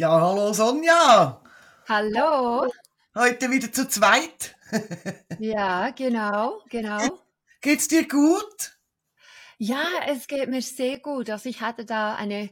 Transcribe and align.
Ja, 0.00 0.10
hallo 0.20 0.52
Sonja. 0.52 1.40
Hallo. 1.88 2.68
Heute 3.16 3.50
wieder 3.50 3.72
zu 3.72 3.88
zweit. 3.88 4.54
ja, 5.38 5.90
genau, 5.90 6.62
genau. 6.68 7.18
Geht's 7.60 7.88
dir 7.88 8.08
gut? 8.08 8.78
Ja, 9.58 9.84
es 10.08 10.26
geht 10.26 10.48
mir 10.48 10.62
sehr 10.62 10.98
gut. 10.98 11.30
Also 11.30 11.48
ich 11.48 11.60
hatte 11.60 11.84
da 11.84 12.14
eine, 12.16 12.50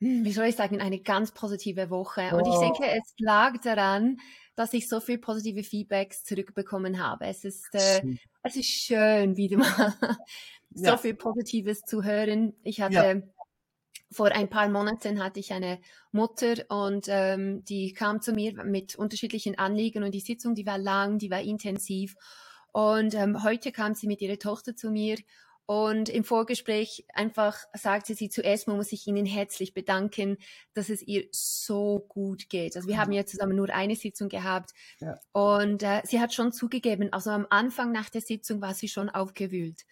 hm, 0.00 0.24
wie 0.24 0.32
soll 0.32 0.46
ich 0.46 0.56
sagen, 0.56 0.80
eine 0.80 1.00
ganz 1.00 1.32
positive 1.32 1.90
Woche. 1.90 2.34
Und 2.34 2.46
ich 2.46 2.54
Oh, 2.54 2.60
denke, 2.60 2.84
es 2.86 3.14
lag 3.18 3.58
daran, 3.62 4.18
dass 4.56 4.72
ich 4.72 4.88
so 4.88 5.00
viel 5.00 5.18
positive 5.18 5.62
Feedbacks 5.62 6.24
zurückbekommen 6.24 7.02
habe. 7.02 7.26
Es 7.26 7.44
ist, 7.44 7.74
äh, 7.74 8.00
schön. 8.00 8.18
es 8.42 8.56
ist 8.56 8.66
schön, 8.68 9.36
wieder 9.36 9.58
mal 9.58 9.94
so 10.74 10.82
Ja, 10.84 10.96
viel 10.96 11.14
Positives 11.14 11.84
zu 11.84 12.02
hören. 12.02 12.54
Ich 12.62 12.78
ja. 12.86 13.02
Vor 14.10 14.26
ein 14.32 14.48
paar 14.48 14.68
Monaten 14.68 15.22
hatte 15.22 15.40
ich 15.40 15.52
eine 15.52 15.80
Mutter 16.12 16.54
und 16.68 17.06
ähm, 17.08 17.64
die 17.64 17.92
kam 17.92 18.20
zu 18.20 18.32
mir 18.32 18.64
mit 18.64 18.96
unterschiedlichen 18.96 19.58
Anliegen 19.58 20.02
und 20.02 20.12
die 20.12 20.20
Sitzung, 20.20 20.54
die 20.54 20.66
war 20.66 20.78
lang, 20.78 21.18
die 21.18 21.30
war 21.30 21.40
intensiv. 21.40 22.14
Und 22.72 23.14
ähm, 23.14 23.42
heute 23.42 23.72
kam 23.72 23.94
sie 23.94 24.06
mit 24.06 24.20
ihrer 24.20 24.38
Tochter 24.38 24.74
zu 24.76 24.90
mir 24.90 25.16
und 25.66 26.08
im 26.08 26.24
Vorgespräch 26.24 27.04
einfach 27.14 27.56
sagte 27.74 28.16
sie 28.16 28.28
zuerst 28.28 28.66
mal 28.66 28.74
muss 28.76 28.90
ich 28.90 29.06
Ihnen 29.06 29.24
herzlich 29.24 29.72
bedanken, 29.72 30.36
dass 30.74 30.88
es 30.88 31.00
ihr 31.00 31.28
so 31.30 32.04
gut 32.08 32.48
geht. 32.48 32.74
Also 32.74 32.88
wir 32.88 32.98
haben 32.98 33.12
ja 33.12 33.24
zusammen 33.24 33.54
nur 33.54 33.70
eine 33.70 33.94
Sitzung 33.94 34.28
gehabt 34.28 34.72
Ja. 34.98 35.20
und 35.32 35.84
äh, 35.84 36.02
sie 36.04 36.18
hat 36.18 36.34
schon 36.34 36.50
zugegeben, 36.50 37.12
also 37.12 37.30
am 37.30 37.46
Anfang 37.50 37.92
nach 37.92 38.10
der 38.10 38.20
Sitzung 38.20 38.60
war 38.60 38.74
sie 38.74 38.88
schon 38.88 39.08
aufgewühlt. 39.10 39.82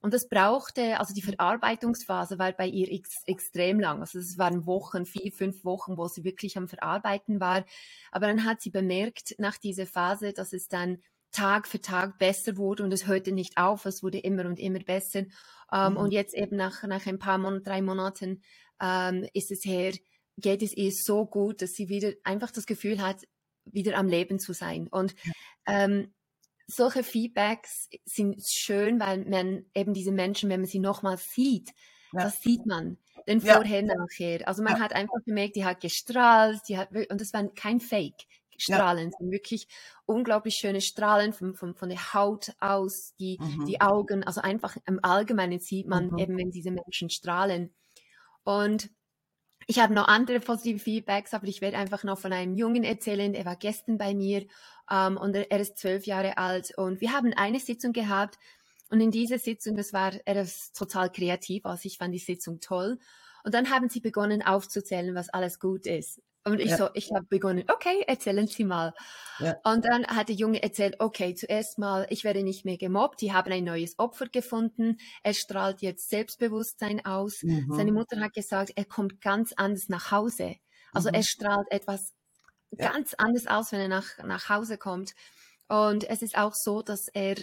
Und 0.00 0.14
das 0.14 0.28
brauchte, 0.28 1.00
also 1.00 1.12
die 1.12 1.22
Verarbeitungsphase 1.22 2.38
war 2.38 2.52
bei 2.52 2.66
ihr 2.68 2.90
ex 2.92 3.22
extrem 3.26 3.80
lang. 3.80 4.00
Also 4.00 4.18
es 4.18 4.38
waren 4.38 4.64
Wochen, 4.66 5.06
vier, 5.06 5.32
fünf 5.32 5.64
Wochen, 5.64 5.96
wo 5.96 6.06
sie 6.06 6.24
wirklich 6.24 6.56
am 6.56 6.68
Verarbeiten 6.68 7.40
war. 7.40 7.64
Aber 8.12 8.26
dann 8.28 8.44
hat 8.44 8.60
sie 8.60 8.70
bemerkt 8.70 9.34
nach 9.38 9.58
dieser 9.58 9.86
Phase, 9.86 10.32
dass 10.32 10.52
es 10.52 10.68
dann 10.68 10.98
Tag 11.32 11.68
für 11.68 11.80
Tag 11.80 12.18
besser 12.18 12.56
wurde 12.56 12.84
und 12.84 12.92
es 12.92 13.06
hörte 13.06 13.32
nicht 13.32 13.58
auf, 13.58 13.84
es 13.84 14.02
wurde 14.02 14.18
immer 14.18 14.46
und 14.46 14.58
immer 14.58 14.78
besser. 14.78 15.24
Ähm, 15.72 15.92
Mhm. 15.92 15.96
und 15.98 16.12
jetzt 16.12 16.34
eben 16.34 16.56
nach, 16.56 16.82
nach 16.84 17.06
ein 17.06 17.18
paar 17.18 17.38
Monaten, 17.38 17.64
drei 17.64 17.82
Monaten 17.82 18.42
ähm, 18.80 19.26
ist 19.34 19.50
es 19.50 19.64
her, 19.64 19.92
geht 20.38 20.62
es 20.62 20.74
ihr 20.76 20.92
so 20.92 21.26
gut, 21.26 21.60
dass 21.60 21.72
sie 21.72 21.88
wieder 21.88 22.12
einfach 22.24 22.50
das 22.50 22.66
Gefühl 22.66 23.02
hat, 23.02 23.24
wieder 23.64 23.98
am 23.98 24.08
Leben 24.08 24.38
zu 24.38 24.54
sein. 24.54 24.88
Und 24.88 25.14
ähm, 25.66 26.14
solche 26.68 27.02
Feedbacks 27.04 27.88
sind 28.06 28.42
schön, 28.46 29.00
weil 29.00 29.24
man 29.26 29.66
eben 29.74 29.94
diese 29.94 30.12
Menschen, 30.12 30.50
wenn 30.50 30.60
man 30.60 30.68
sie 30.68 30.80
nochmal 30.80 31.18
sieht, 31.18 31.70
Ja, 32.12 32.20
das 32.20 32.42
sieht 32.42 32.66
man. 32.66 32.98
Den 33.26 33.40
ja, 33.40 33.54
Vorher, 33.56 33.82
nachher. 33.82 34.46
Also 34.48 34.62
man 34.62 34.74
ja, 34.74 34.80
hat 34.80 34.94
einfach 34.94 35.18
gemerkt, 35.26 35.56
die 35.56 35.64
hat 35.64 35.80
gestrahlt, 35.80 36.60
die 36.68 36.78
hat, 36.78 36.90
und 37.10 37.20
das 37.20 37.32
war 37.34 37.46
kein 37.54 37.80
Fake. 37.80 38.26
ja. 38.66 38.78
Strahlen, 38.78 39.12
sondern 39.12 39.32
wirklich 39.32 39.68
unglaublich 40.04 40.54
schöne 40.56 40.80
Strahlen 40.80 41.32
von, 41.32 41.54
von, 41.54 41.76
von 41.76 41.88
der 41.90 42.12
Haut 42.14 42.54
aus, 42.60 43.14
die, 43.20 43.40
die 43.68 43.80
Mhm. 43.80 43.80
Augen, 43.80 44.24
also 44.24 44.40
einfach 44.40 44.76
im 44.86 44.98
Allgemeinen 45.04 45.60
sieht 45.60 45.86
man 45.86 46.10
Mhm. 46.10 46.18
eben, 46.18 46.36
wenn 46.38 46.50
diese 46.50 46.72
Menschen 46.72 47.08
strahlen. 47.10 47.72
Und 48.44 48.90
ich 49.70 49.78
habe 49.78 49.92
noch 49.92 50.08
andere 50.08 50.40
positive 50.40 50.78
Feedbacks, 50.78 51.34
aber 51.34 51.46
ich 51.46 51.60
werde 51.60 51.76
einfach 51.76 52.02
noch 52.02 52.18
von 52.18 52.32
einem 52.32 52.54
Jungen 52.54 52.84
erzählen. 52.84 53.34
Er 53.34 53.44
war 53.44 53.54
gestern 53.54 53.98
bei 53.98 54.14
mir 54.14 54.46
ähm, 54.90 55.18
und 55.18 55.36
er, 55.36 55.50
er 55.50 55.60
ist 55.60 55.76
zwölf 55.76 56.06
Jahre 56.06 56.38
alt 56.38 56.76
und 56.76 57.02
wir 57.02 57.12
haben 57.12 57.34
eine 57.34 57.60
Sitzung 57.60 57.92
gehabt 57.92 58.38
und 58.90 59.00
in 59.00 59.10
dieser 59.10 59.38
Sitzung, 59.38 59.76
das 59.76 59.92
war, 59.92 60.12
er 60.24 60.40
ist 60.40 60.74
total 60.74 61.12
kreativ, 61.12 61.66
also 61.66 61.84
ich 61.84 61.98
fand 61.98 62.14
die 62.14 62.18
Sitzung 62.18 62.60
toll. 62.60 62.98
Und 63.44 63.54
dann 63.54 63.70
haben 63.70 63.90
sie 63.90 64.00
begonnen 64.00 64.42
aufzuzählen, 64.42 65.14
was 65.14 65.28
alles 65.28 65.60
gut 65.60 65.86
ist. 65.86 66.22
Und 66.44 66.60
ich 66.60 66.74
Ja, 66.74 66.78
so, 66.78 66.88
ich 66.94 67.10
habe 67.14 67.26
begonnen, 67.26 67.64
okay, 67.68 68.04
erzählen 68.06 68.46
Sie 68.46 68.64
mal. 68.64 68.94
ja. 69.38 69.62
Und 69.64 69.84
dann 69.84 70.06
hat 70.06 70.28
der 70.28 70.36
Junge 70.36 70.62
erzählt, 70.62 70.96
okay, 71.00 71.34
zuerst 71.34 71.78
mal, 71.78 72.06
ich 72.10 72.24
werde 72.24 72.42
nicht 72.42 72.64
mehr 72.64 72.78
gemobbt, 72.78 73.20
die 73.20 73.32
haben 73.32 73.52
ein 73.52 73.64
neues 73.64 73.98
Opfer 73.98 74.28
gefunden, 74.28 74.96
er 75.22 75.34
strahlt 75.34 75.82
jetzt 75.82 76.08
Selbstbewusstsein 76.10 77.04
aus. 77.04 77.44
Seine 77.70 77.92
Mhm. 77.92 77.92
Mutter 77.92 78.20
hat 78.20 78.34
gesagt, 78.34 78.72
er 78.76 78.84
kommt 78.86 79.20
ganz 79.20 79.52
anders 79.56 79.88
nach 79.88 80.10
Hause. 80.10 80.56
Also 80.94 81.10
er 81.10 81.22
Mhm. 81.22 81.24
strahlt 81.24 81.66
etwas 81.70 82.14
Ja, 82.78 82.92
ganz 82.92 83.14
anders 83.14 83.46
aus, 83.46 83.72
wenn 83.72 83.80
er 83.80 83.88
nach, 83.88 84.18
nach 84.24 84.48
Hause 84.48 84.78
kommt. 84.78 85.14
Und 85.68 86.04
es 86.08 86.22
ist 86.22 86.36
auch 86.38 86.54
so, 86.54 86.82
dass 86.82 87.08
er 87.08 87.36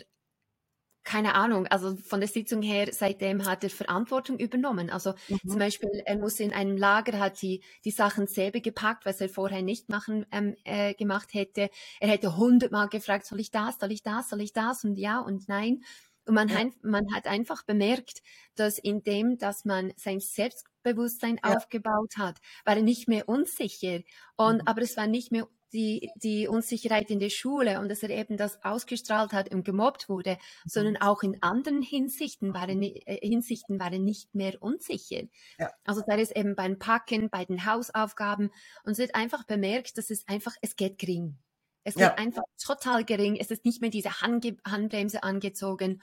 keine 1.06 1.36
Ahnung, 1.36 1.68
also 1.68 1.96
von 1.98 2.20
der 2.20 2.28
Sitzung 2.30 2.62
her, 2.62 2.90
seitdem 2.92 3.46
hat 3.46 3.64
er 3.64 3.70
Verantwortung 3.70 4.38
übernommen. 4.40 4.90
Also 4.90 5.14
zum 5.46 5.56
mhm. 5.56 5.60
Beispiel, 5.60 5.90
er 6.06 6.18
muss 6.18 6.40
in 6.40 6.52
einem 6.54 6.78
Lager, 6.78 7.20
hat 7.20 7.42
die, 7.42 7.64
die 7.86 7.92
Sachen 7.92 8.28
selber 8.28 8.60
gepackt, 8.60 9.06
was 9.06 9.22
er 9.22 9.30
vorher 9.30 9.62
nicht 9.62 9.90
machen, 9.90 10.26
ähm, 10.32 10.56
äh, 10.66 10.94
gemacht 10.96 11.34
hätte. 11.34 11.70
Er 12.00 12.10
hätte 12.10 12.36
hundertmal 12.38 12.90
gefragt, 12.90 13.26
soll 13.26 13.40
ich 13.40 13.52
das, 13.52 13.78
soll 13.80 13.92
ich 13.92 14.04
das, 14.04 14.30
soll 14.30 14.42
ich 14.42 14.52
das 14.54 14.84
und 14.84 14.98
ja 14.98 15.20
und 15.20 15.48
nein. 15.48 15.82
Und 16.28 16.34
man, 16.34 16.50
Ja, 16.50 16.56
hein- 16.56 16.74
man 16.82 17.06
hat 17.14 17.28
einfach 17.28 17.64
bemerkt, 17.64 18.22
dass 18.56 18.80
indem, 18.80 19.38
dass 19.38 19.64
man 19.64 19.94
sein 19.96 20.20
Selbstbewusstsein 20.20 21.40
ja. 21.44 21.56
aufgebaut 21.56 22.14
hat, 22.18 22.40
war 22.66 22.76
er 22.78 22.82
nicht 22.84 23.08
mehr 23.08 23.30
unsicher. 23.30 24.00
Und, 24.36 24.58
Mhm. 24.58 24.62
aber 24.66 24.82
es 24.82 24.98
war 24.98 25.08
nicht 25.08 25.32
mehr 25.32 25.48
die, 25.76 26.10
die 26.16 26.48
Unsicherheit 26.48 27.12
in 27.12 27.20
der 27.20 27.30
Schule 27.30 27.80
und 27.80 27.90
dass 27.90 28.04
er 28.04 28.10
eben 28.10 28.38
das 28.38 28.64
ausgestrahlt 28.64 29.34
hat 29.34 29.54
und 29.54 29.64
gemobbt 29.66 30.10
wurde, 30.10 30.38
Mhm. 30.66 30.70
sondern 30.70 30.98
auch 30.98 31.24
in 31.24 31.42
anderen 31.44 31.82
Hinsichten 31.84 32.54
war 32.56 32.68
er, 32.70 32.76
ni- 32.76 33.02
äh, 33.06 33.20
Hinsichten 33.28 33.80
war 33.80 33.92
er 33.94 34.00
nicht 34.00 34.34
mehr 34.36 34.56
unsicher. 34.62 35.24
Ja, 35.58 35.72
Also 35.86 36.02
sei 36.08 36.22
es 36.22 36.32
eben 36.32 36.56
beim 36.56 36.80
Packen, 36.80 37.30
bei 37.30 37.46
den 37.46 37.66
Hausaufgaben 37.66 38.52
und 38.84 38.96
sie 38.96 39.04
hat 39.04 39.16
einfach 39.16 39.44
bemerkt, 39.46 39.98
dass 39.98 40.10
es 40.10 40.28
einfach, 40.28 40.56
es 40.62 40.76
geht 40.76 40.98
gering. 40.98 41.38
Es 41.84 41.98
geht 41.98 42.02
ja, 42.02 42.16
einfach 42.18 42.44
total 42.64 43.06
gering. 43.06 43.36
Es 43.36 43.52
ist 43.52 43.64
nicht 43.66 43.82
mehr 43.82 43.92
diese 43.92 44.22
Handge 44.22 44.58
Handbremse 44.68 45.22
angezogen. 45.24 46.02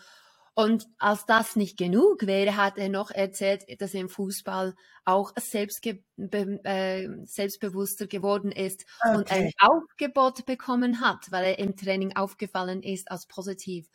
Und 0.55 0.87
als 0.99 1.25
das 1.25 1.57
nicht 1.57 1.79
genug 1.79 2.27
wäre, 2.27 2.57
hat 2.57 2.77
er 2.77 2.91
noch 2.91 3.11
erzählt, 3.11 3.65
dass 3.81 3.95
er 3.95 4.03
im 4.03 4.11
Fußball 4.11 4.75
auch 5.07 5.33
selbstge 5.39 6.05
äh, 6.19 7.09
selbstbewusster 7.25 8.07
geworden 8.07 8.53
ist 8.53 8.85
und 9.11 9.31
ein 9.31 9.45
okay. 9.45 9.53
Aufgebot 9.59 10.45
bekommen 10.45 11.01
hat, 11.01 11.31
weil 11.31 11.45
er 11.45 11.59
im 11.59 11.75
Training 11.77 12.17
aufgefallen 12.17 12.83
ist 12.83 13.11
als 13.11 13.27
positiv. 13.27 13.89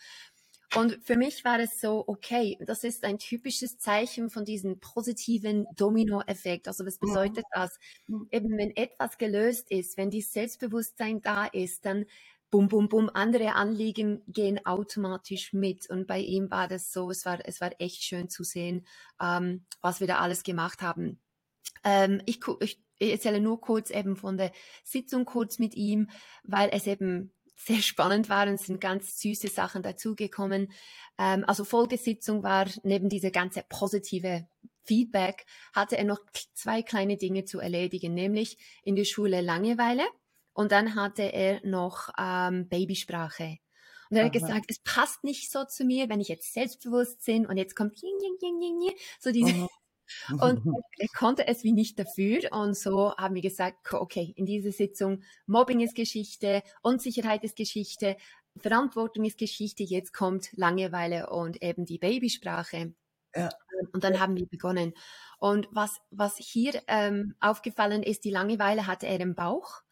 Und 0.73 0.97
für 1.05 1.15
mich 1.15 1.45
war 1.45 1.59
es 1.59 1.79
so, 1.79 2.03
okay, 2.07 2.57
das 2.65 2.83
ist 2.83 3.03
ein 3.05 3.19
typisches 3.19 3.77
Zeichen 3.77 4.29
von 4.29 4.43
diesem 4.43 4.79
positiven 4.79 5.65
Dominoeffekt. 5.75 6.67
Also 6.67 6.85
was 6.85 6.97
Mhm. 7.01 7.07
bedeutet 7.07 7.45
das? 7.51 7.77
Mhm. 8.07 8.29
Eben 8.31 8.57
wenn 8.57 8.75
etwas 8.75 9.17
gelöst 9.17 9.71
ist, 9.71 9.95
wenn 9.97 10.09
dieses 10.09 10.33
Selbstbewusstsein 10.33 11.21
da 11.21 11.45
ist, 11.45 11.85
dann 11.85 12.05
bum, 12.49 12.67
bum, 12.67 12.89
bum, 12.89 13.09
andere 13.13 13.53
Anliegen 13.55 14.23
gehen 14.27 14.65
automatisch 14.65 15.53
mit. 15.53 15.89
Und 15.89 16.07
bei 16.07 16.19
ihm 16.19 16.49
war 16.49 16.67
das 16.67 16.91
so, 16.91 17.09
es 17.09 17.25
war, 17.25 17.39
es 17.45 17.61
war 17.61 17.71
echt 17.79 18.03
schön 18.03 18.29
zu 18.29 18.43
sehen, 18.43 18.85
ähm, 19.21 19.65
was 19.81 19.99
wir 19.99 20.07
da 20.07 20.19
alles 20.19 20.43
gemacht 20.43 20.81
haben. 20.81 21.19
Ähm, 21.83 22.21
ich, 22.25 22.41
ku- 22.41 22.57
ich 22.59 22.81
erzähle 22.99 23.39
nur 23.41 23.61
kurz 23.61 23.89
eben 23.89 24.15
von 24.15 24.37
der 24.37 24.51
Sitzung 24.83 25.25
kurz 25.25 25.59
mit 25.59 25.75
ihm, 25.75 26.09
weil 26.43 26.69
es 26.71 26.87
eben 26.87 27.33
sehr 27.55 27.81
spannend 27.81 28.29
war 28.29 28.47
und 28.47 28.59
sind 28.59 28.79
ganz 28.79 29.19
süße 29.19 29.47
Sachen 29.47 29.83
dazugekommen. 29.83 30.71
Ähm, 31.17 31.43
also 31.47 31.63
Folgesitzung 31.65 32.43
war 32.43 32.67
neben 32.83 33.09
dieser 33.09 33.31
ganze 33.31 33.63
positive 33.67 34.47
Feedback, 34.83 35.45
hatte 35.73 35.97
er 35.97 36.05
noch 36.05 36.19
zwei 36.53 36.81
kleine 36.81 37.17
Dinge 37.17 37.43
zu 37.43 37.59
erledigen, 37.59 38.13
nämlich 38.13 38.57
in 38.83 38.95
der 38.95 39.03
Schule 39.05 39.41
Langeweile 39.41 40.03
und 40.57 40.71
dann 40.71 40.95
hatte 40.95 41.21
er 41.21 41.63
noch 41.63 42.09
ähm, 42.17 42.67
Babysprache. 42.67 43.59
Und 44.09 44.17
er 44.17 44.25
hat 44.25 44.35
Aha. 44.35 44.39
gesagt, 44.39 44.65
es 44.69 44.79
passt 44.79 45.23
nicht 45.23 45.51
so 45.51 45.65
zu 45.65 45.85
mir, 45.85 46.09
wenn 46.09 46.19
ich 46.19 46.29
jetzt 46.29 46.51
selbstbewusst 46.51 47.23
bin 47.25 47.45
und 47.45 47.57
jetzt 47.57 47.75
kommt 47.75 48.01
jing, 48.01 48.17
jing, 48.19 48.37
jing, 48.41 48.59
jing, 48.59 48.81
jing, 48.81 48.95
so 49.19 49.31
diese 49.31 49.51
Mhm. 49.51 49.67
und 50.41 50.65
er, 50.65 50.81
er 50.97 51.07
konnte 51.09 51.47
es 51.47 51.63
wie 51.63 51.73
nicht 51.73 51.99
dafür. 51.99 52.51
Und 52.51 52.75
so 52.75 53.15
haben 53.17 53.35
wir 53.35 53.43
gesagt, 53.43 53.93
okay, 53.93 54.33
in 54.35 54.47
dieser 54.47 54.71
Sitzung, 54.71 55.21
Mobbing 55.45 55.81
ist 55.81 55.93
Geschichte, 55.93 56.63
Unsicherheit 56.81 57.43
ist 57.43 57.55
Geschichte, 57.55 58.17
Verantwortung 58.57 59.25
ist 59.25 59.37
Geschichte, 59.37 59.83
jetzt 59.83 60.11
kommt 60.11 60.49
Langeweile 60.53 61.29
und 61.29 61.61
eben 61.61 61.85
die 61.85 61.99
Babysprache. 61.99 62.95
Ja, 63.35 63.49
Und 63.91 64.03
dann 64.03 64.19
haben 64.19 64.35
wir 64.35 64.47
begonnen. 64.47 64.93
Und 65.37 65.67
was, 65.71 65.99
was 66.09 66.37
hier 66.37 66.81
ähm, 66.87 67.35
aufgefallen 67.41 68.01
ist, 68.01 68.23
die 68.23 68.31
Langeweile 68.31 68.87
hatte 68.87 69.05
er 69.05 69.19
im 69.19 69.35
Bauch. 69.35 69.83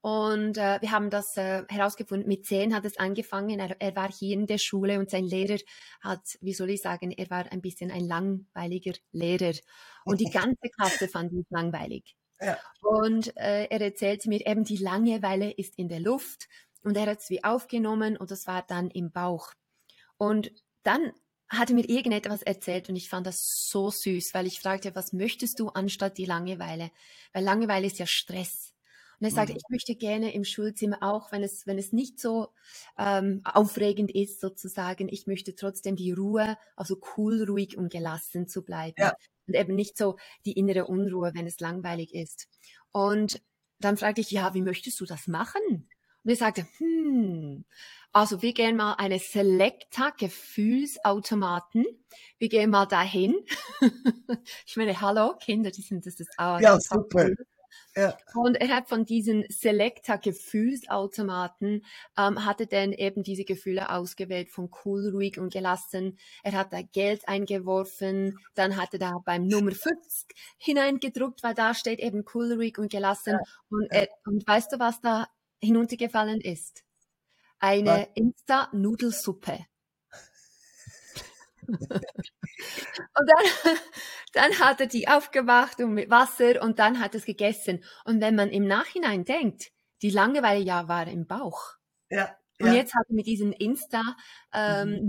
Und 0.00 0.58
äh, 0.58 0.80
wir 0.80 0.92
haben 0.92 1.10
das 1.10 1.36
äh, 1.36 1.64
herausgefunden. 1.68 2.28
Mit 2.28 2.46
zehn 2.46 2.74
hat 2.74 2.84
es 2.84 2.98
angefangen. 2.98 3.58
Er, 3.58 3.80
er 3.80 3.96
war 3.96 4.10
hier 4.12 4.34
in 4.34 4.46
der 4.46 4.58
Schule 4.58 4.98
und 4.98 5.10
sein 5.10 5.24
Lehrer 5.24 5.58
hat, 6.00 6.38
wie 6.40 6.54
soll 6.54 6.70
ich 6.70 6.82
sagen, 6.82 7.10
er 7.10 7.28
war 7.30 7.50
ein 7.50 7.60
bisschen 7.60 7.90
ein 7.90 8.06
langweiliger 8.06 8.92
Lehrer. 9.10 9.54
Und 10.04 10.20
die 10.20 10.30
ganze 10.32 10.68
Klasse 10.76 11.08
fand 11.08 11.32
ihn 11.32 11.46
langweilig. 11.50 12.16
ja, 12.40 12.58
Und 12.80 13.36
äh, 13.36 13.64
er 13.64 13.80
erzählte 13.80 14.28
mir 14.28 14.46
eben, 14.46 14.64
die 14.64 14.76
Langeweile 14.76 15.50
ist 15.50 15.76
in 15.78 15.88
der 15.88 16.00
Luft. 16.00 16.48
Und 16.84 16.96
er 16.96 17.06
hat 17.06 17.18
es 17.20 17.30
wie 17.30 17.42
aufgenommen 17.42 18.16
und 18.16 18.30
das 18.30 18.46
war 18.46 18.62
dann 18.62 18.90
im 18.90 19.10
Bauch. 19.10 19.52
Und 20.16 20.52
dann 20.84 21.12
hatte 21.48 21.74
mir 21.74 21.88
irgendetwas 21.88 22.42
erzählt 22.42 22.88
und 22.88 22.96
ich 22.96 23.08
fand 23.08 23.26
das 23.26 23.66
so 23.68 23.90
süß, 23.90 24.34
weil 24.34 24.46
ich 24.46 24.60
fragte, 24.60 24.94
was 24.94 25.12
möchtest 25.12 25.58
du 25.58 25.68
anstatt 25.70 26.18
die 26.18 26.26
Langeweile? 26.26 26.90
Weil 27.32 27.44
Langeweile 27.44 27.86
ist 27.86 27.98
ja 27.98 28.06
Stress. 28.06 28.74
Und 29.20 29.24
er 29.26 29.30
sagte, 29.32 29.52
Mhm. 29.52 29.56
ich 29.56 29.64
möchte 29.68 29.96
gerne 29.96 30.32
im 30.32 30.44
Schulzimmer 30.44 30.98
auch, 31.02 31.32
wenn 31.32 31.42
es, 31.42 31.66
wenn 31.66 31.78
es 31.78 31.92
nicht 31.92 32.20
so 32.20 32.48
ähm, 32.98 33.40
aufregend 33.44 34.10
ist 34.14 34.40
sozusagen, 34.40 35.08
ich 35.08 35.26
möchte 35.26 35.54
trotzdem 35.54 35.96
die 35.96 36.12
Ruhe, 36.12 36.56
also 36.76 37.00
cool, 37.16 37.42
ruhig 37.44 37.76
und 37.76 37.90
gelassen 37.90 38.46
zu 38.48 38.64
bleiben. 38.64 38.94
Ja. 38.98 39.12
Und 39.46 39.54
eben 39.54 39.74
nicht 39.74 39.96
so 39.96 40.16
die 40.44 40.52
innere 40.52 40.86
Unruhe, 40.86 41.32
wenn 41.34 41.46
es 41.46 41.58
langweilig 41.60 42.14
ist. 42.14 42.48
Und 42.92 43.42
dann 43.80 43.96
fragte 43.96 44.20
ich, 44.20 44.30
ja, 44.30 44.54
wie 44.54 44.62
möchtest 44.62 45.00
du 45.00 45.04
das 45.06 45.26
machen? 45.26 45.88
Und 46.24 46.30
er 46.30 46.36
sagte, 46.36 46.66
hm, 46.78 47.64
also 48.12 48.42
wir 48.42 48.52
gehen 48.52 48.76
mal 48.76 48.94
eine 48.94 49.18
Selecta 49.18 50.10
Gefühlsautomaten. 50.10 51.84
Wir 52.38 52.48
gehen 52.48 52.70
mal 52.70 52.86
dahin. 52.86 53.34
ich 54.66 54.76
meine, 54.76 55.00
hallo 55.00 55.36
Kinder, 55.38 55.70
die 55.70 55.82
sind 55.82 56.06
das 56.06 56.20
ist 56.20 56.30
auch 56.38 56.60
Ja, 56.60 56.78
super. 56.80 57.28
cool. 57.28 57.36
Ja. 57.96 58.16
Und 58.34 58.56
er 58.56 58.68
hat 58.68 58.88
von 58.88 59.04
diesen 59.04 59.44
Selecta 59.48 60.16
Gefühlsautomaten 60.16 61.84
ähm, 62.16 62.44
hatte 62.44 62.66
dann 62.66 62.92
eben 62.92 63.22
diese 63.22 63.44
Gefühle 63.44 63.90
ausgewählt 63.90 64.50
von 64.50 64.70
cool, 64.84 65.10
ruhig 65.10 65.38
und 65.38 65.52
gelassen. 65.52 66.18
Er 66.42 66.52
hat 66.52 66.72
da 66.72 66.82
Geld 66.82 67.26
eingeworfen, 67.28 68.38
dann 68.54 68.76
hat 68.76 68.92
er 68.92 68.98
da 69.00 69.18
beim 69.24 69.46
Nummer 69.46 69.72
50 69.72 70.28
hineingedruckt, 70.58 71.42
weil 71.42 71.54
da 71.54 71.74
steht 71.74 71.98
eben 71.98 72.24
cool, 72.34 72.52
ruhig 72.52 72.78
und 72.78 72.90
gelassen. 72.90 73.38
Und, 73.70 73.88
ja. 73.92 74.02
er, 74.02 74.08
und 74.24 74.46
weißt 74.46 74.72
du, 74.72 74.78
was 74.78 75.00
da 75.00 75.28
hinuntergefallen 75.60 76.40
ist? 76.40 76.84
Eine 77.58 78.08
Insta-Nudelsuppe. 78.14 79.66
Und 81.68 83.28
dann, 83.28 83.44
dann 84.32 84.58
hat 84.58 84.80
er 84.80 84.86
die 84.86 85.08
aufgemacht 85.08 85.80
und 85.80 85.94
mit 85.94 86.10
Wasser 86.10 86.62
und 86.62 86.78
dann 86.78 87.00
hat 87.00 87.14
er 87.14 87.18
es 87.18 87.26
gegessen. 87.26 87.84
Und 88.04 88.20
wenn 88.20 88.34
man 88.34 88.50
im 88.50 88.66
Nachhinein 88.66 89.24
denkt, 89.24 89.70
die 90.02 90.10
Langeweile 90.10 90.62
ja 90.62 90.88
war 90.88 91.06
im 91.08 91.26
Bauch. 91.26 91.74
Ja. 92.10 92.36
Und 92.60 92.68
ja. 92.68 92.74
jetzt 92.74 92.94
hat 92.94 93.06
er 93.08 93.14
mit 93.14 93.26
diesen 93.26 93.52
Insta 93.52 94.02
ähm, 94.52 95.06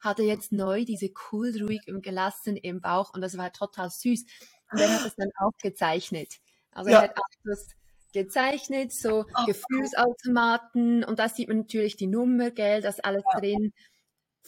Hat 0.00 0.18
er 0.20 0.24
jetzt 0.24 0.52
neu 0.52 0.84
diese 0.84 1.10
cool, 1.32 1.52
ruhig 1.60 1.82
und 1.88 2.02
gelassen 2.02 2.56
im 2.56 2.80
Bauch 2.80 3.12
und 3.14 3.20
das 3.22 3.36
war 3.36 3.52
total 3.52 3.90
süß. 3.90 4.24
Und 4.70 4.80
er 4.80 4.94
hat 4.94 5.06
es 5.06 5.16
dann 5.16 5.30
aufgezeichnet. 5.36 6.34
Also 6.70 6.90
Ja. 6.90 6.98
er 6.98 7.02
hat 7.04 7.16
auch 7.18 7.24
das 7.44 7.66
gezeichnet, 8.12 8.92
so 8.92 9.24
cool. 9.36 9.46
Gefühlsautomaten 9.46 11.04
und 11.04 11.18
da 11.18 11.28
sieht 11.28 11.48
man 11.48 11.58
natürlich 11.58 11.96
die 11.96 12.06
Nummer, 12.06 12.50
gell, 12.50 12.80
das 12.82 13.00
alles 13.00 13.24
Ja. 13.34 13.40
drin. 13.40 13.72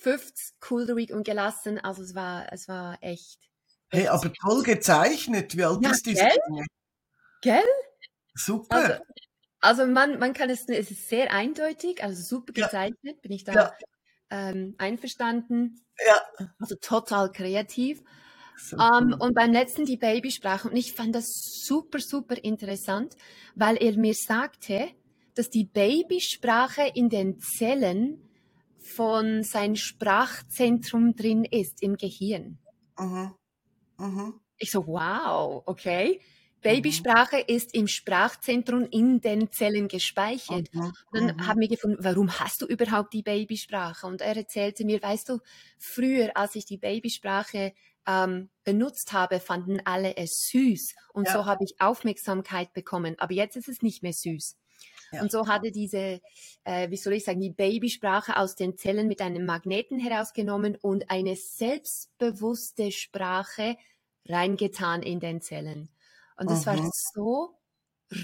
50, 0.02 0.54
cool, 0.70 0.90
ruhig 0.90 1.12
und 1.12 1.24
gelassen. 1.24 1.78
Also 1.78 2.02
es 2.02 2.14
war, 2.14 2.52
es 2.52 2.68
war 2.68 2.98
echt. 3.02 3.38
Hey, 3.92 4.06
aber 4.08 4.32
toll 4.32 4.62
gezeichnet. 4.62 5.56
Wie 5.56 5.64
alt 5.64 5.82
Ja, 5.82 5.90
ist 5.90 6.06
diese 6.06 6.22
gell? 6.22 6.38
Gell? 7.42 7.64
Super. 8.34 9.02
Also, 9.60 9.82
also 9.82 9.86
man, 9.86 10.18
man 10.18 10.32
kann 10.32 10.50
es, 10.50 10.68
es 10.68 10.90
ist 10.90 11.08
sehr 11.08 11.32
eindeutig, 11.32 12.02
also 12.02 12.22
super 12.22 12.52
Ja. 12.54 12.66
gezeichnet, 12.66 13.20
bin 13.22 13.32
ich 13.32 13.44
da 13.44 13.54
Ja. 13.54 13.72
ähm, 14.30 14.74
einverstanden. 14.78 15.84
Ja. 16.06 16.46
Also 16.60 16.76
total 16.76 17.32
kreativ. 17.32 18.02
So 18.56 18.76
Ähm, 18.78 19.14
und 19.18 19.34
beim 19.34 19.52
letzten 19.52 19.84
die 19.84 19.96
Babysprache, 19.96 20.68
und 20.68 20.76
ich 20.76 20.92
fand 20.94 21.14
das 21.14 21.26
super, 21.66 21.98
super 21.98 22.36
interessant, 22.42 23.16
weil 23.54 23.76
er 23.76 23.96
mir 23.96 24.14
sagte, 24.14 24.90
dass 25.34 25.50
die 25.50 25.64
Babysprache 25.64 26.90
in 26.94 27.08
den 27.08 27.40
Zellen 27.40 28.29
von 28.80 29.42
sein 29.44 29.76
Sprachzentrum 29.76 31.14
drin 31.14 31.44
ist 31.44 31.82
im 31.82 31.96
Gehirn. 31.96 32.58
Mhm. 32.98 33.34
Mhm. 33.98 34.40
Ich 34.58 34.70
so, 34.70 34.86
wow, 34.86 35.62
okay. 35.66 36.20
Mhm. 36.66 37.10
Babysprache 37.12 37.38
ist 37.40 37.74
im 37.74 37.86
Sprachzentrum 37.88 38.86
in 38.90 39.20
den 39.22 39.50
Zellen 39.50 39.88
gespeichert. 39.88 40.68
Mhm. 40.74 40.92
Dann 41.12 41.32
Mhm. 41.32 41.40
haben 41.40 41.60
wir 41.60 41.68
gefunden, 41.68 41.96
warum 42.04 42.38
hast 42.38 42.60
du 42.60 42.66
überhaupt 42.66 43.14
die 43.14 43.22
Babysprache? 43.22 44.06
Und 44.06 44.20
er 44.20 44.36
erzählte 44.36 44.84
mir, 44.84 45.02
weißt 45.02 45.30
du, 45.30 45.38
früher, 45.78 46.36
als 46.36 46.54
ich 46.56 46.66
die 46.66 46.76
Babysprache 46.76 47.72
ähm, 48.06 48.50
benutzt 48.64 49.12
habe, 49.14 49.40
fanden 49.40 49.80
alle 49.86 50.16
es 50.16 50.46
süß. 50.50 50.94
Und 51.14 51.26
Ja. 51.26 51.30
so 51.30 51.46
habe 51.46 51.64
ich 51.64 51.80
Aufmerksamkeit 51.80 52.74
bekommen. 52.74 53.18
Aber 53.18 53.32
jetzt 53.32 53.56
ist 53.56 53.68
es 53.68 53.80
nicht 53.80 54.02
mehr 54.02 54.12
süß. 54.12 54.56
Ja. 55.12 55.22
Und 55.22 55.32
so 55.32 55.46
hatte 55.48 55.70
diese, 55.72 56.20
äh, 56.64 56.90
wie 56.90 56.96
soll 56.96 57.14
ich 57.14 57.24
sagen, 57.24 57.40
die 57.40 57.50
Babysprache 57.50 58.36
aus 58.36 58.54
den 58.56 58.76
Zellen 58.76 59.08
mit 59.08 59.20
einem 59.20 59.44
Magneten 59.46 59.98
herausgenommen 59.98 60.76
und 60.80 61.10
eine 61.10 61.36
selbstbewusste 61.36 62.92
Sprache 62.92 63.76
reingetan 64.28 65.02
in 65.02 65.20
den 65.20 65.40
Zellen. 65.40 65.90
Und 66.36 66.50
das 66.50 66.66
war 66.66 66.76
Mhm. 66.76 66.90
so 66.92 67.58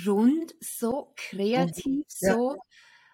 rund, 0.06 0.55
so 0.61 1.12
kreativ, 1.17 2.05
Ja. 2.20 2.35
so 2.35 2.56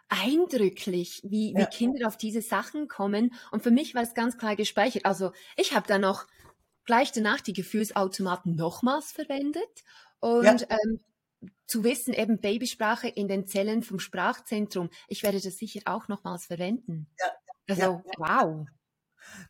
eindrücklich, 0.08 1.22
wie, 1.24 1.54
wie 1.56 1.62
Ja. 1.62 1.66
Kinder 1.66 2.06
auf 2.08 2.16
diese 2.18 2.42
Sachen 2.42 2.88
kommen. 2.88 3.34
Und 3.50 3.62
für 3.62 3.70
mich 3.70 3.94
war 3.94 4.02
es 4.02 4.14
ganz 4.14 4.38
klar 4.38 4.56
gespeichert. 4.56 5.06
Also 5.06 5.32
ich 5.56 5.74
habe 5.74 5.88
dann 5.88 6.02
noch 6.02 6.26
gleich 6.84 7.12
danach 7.12 7.40
die 7.40 7.52
Gefühlsautomaten 7.54 8.56
nochmals 8.56 9.12
verwendet. 9.12 9.84
Und 10.20 10.66
ähm, 10.70 11.00
zu 11.72 11.84
wissen, 11.84 12.12
eben 12.12 12.38
Babysprache 12.38 13.08
in 13.08 13.28
den 13.28 13.46
Zellen 13.46 13.82
vom 13.82 13.98
Sprachzentrum, 13.98 14.90
ich 15.08 15.22
werde 15.22 15.40
das 15.40 15.56
sicher 15.56 15.80
auch 15.86 16.06
nochmals 16.06 16.44
verwenden. 16.44 17.06
Ja. 17.18 17.32
Also, 17.68 18.02
wow. 18.18 18.66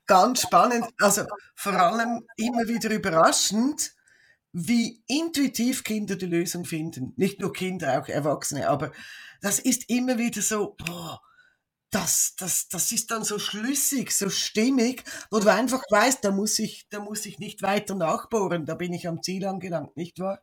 Ganz 0.06 0.42
spannend. 0.42 0.86
Also 1.00 1.26
vor 1.56 1.72
allem 1.72 2.24
immer 2.36 2.68
wieder 2.68 2.90
überraschend, 2.90 3.94
wie 4.52 5.02
intuitiv 5.08 5.82
Kinder 5.82 6.14
die 6.14 6.26
Lösung 6.26 6.64
finden. 6.64 7.12
Nicht 7.16 7.40
nur 7.40 7.52
Kinder, 7.52 8.00
auch 8.00 8.06
Erwachsene. 8.06 8.68
Aber 8.68 8.92
das 9.40 9.58
ist 9.58 9.90
immer 9.90 10.16
wieder 10.16 10.42
so, 10.42 10.76
boah, 10.78 11.20
das, 11.90 12.36
das, 12.36 12.68
das 12.68 12.92
ist 12.92 13.10
dann 13.10 13.24
so 13.24 13.40
schlüssig, 13.40 14.12
so 14.12 14.30
stimmig, 14.30 15.02
wo 15.30 15.40
du 15.40 15.52
einfach 15.52 15.82
weißt, 15.90 16.24
da 16.24 16.30
muss 16.30 16.60
ich, 16.60 16.86
da 16.88 17.00
muss 17.00 17.26
ich 17.26 17.40
nicht 17.40 17.62
weiter 17.62 17.96
nachbohren, 17.96 18.64
da 18.64 18.76
bin 18.76 18.92
ich 18.92 19.08
am 19.08 19.22
Ziel 19.22 19.44
angelangt, 19.44 19.96
nicht 19.96 20.20
wahr? 20.20 20.40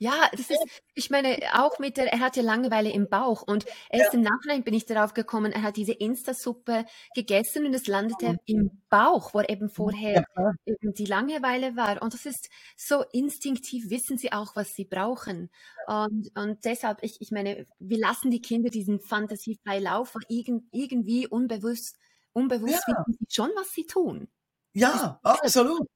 Ja, 0.00 0.28
das 0.30 0.48
ist, 0.50 0.64
ich 0.94 1.10
meine, 1.10 1.38
auch 1.54 1.80
mit 1.80 1.96
der, 1.96 2.12
er 2.12 2.20
hat 2.20 2.36
ja 2.36 2.42
Langeweile 2.44 2.90
im 2.90 3.08
Bauch 3.08 3.42
und 3.42 3.64
erst 3.90 4.14
im 4.14 4.20
Nachhinein 4.22 4.62
bin 4.62 4.72
ich 4.74 4.86
darauf 4.86 5.12
gekommen, 5.12 5.50
er 5.52 5.62
hat 5.62 5.76
diese 5.76 5.92
Insta-Suppe 5.92 6.84
gegessen 7.14 7.66
und 7.66 7.74
es 7.74 7.88
landete 7.88 8.34
Mhm. 8.34 8.38
im 8.46 8.82
Bauch, 8.90 9.34
wo 9.34 9.40
eben 9.40 9.68
vorher 9.68 10.22
klar. 10.34 10.54
eben 10.66 10.94
die 10.94 11.04
Langeweile 11.04 11.74
war. 11.74 12.00
Und 12.00 12.14
das 12.14 12.26
ist 12.26 12.48
so 12.76 13.02
instinktiv, 13.12 13.90
wissen 13.90 14.18
sie 14.18 14.32
auch, 14.32 14.54
was 14.54 14.74
sie 14.74 14.84
brauchen. 14.84 15.50
Und, 15.86 16.30
und 16.36 16.64
deshalb, 16.64 17.02
ich, 17.02 17.20
ich 17.20 17.32
meine, 17.32 17.66
wir 17.80 17.98
lassen 17.98 18.30
die 18.30 18.40
Kinder 18.40 18.70
diesen 18.70 19.00
fantasiefrei 19.00 19.80
Lauf, 19.80 20.14
irgend, 20.28 20.64
irgendwie 20.70 21.26
unbewusst, 21.26 21.96
unbewusst 22.32 22.84
Ja. 22.86 23.04
wissen 23.04 23.16
sie 23.18 23.26
schon, 23.34 23.50
was 23.56 23.72
sie 23.72 23.84
tun. 23.86 24.28
Ja, 24.74 25.18
absolut. 25.24 25.88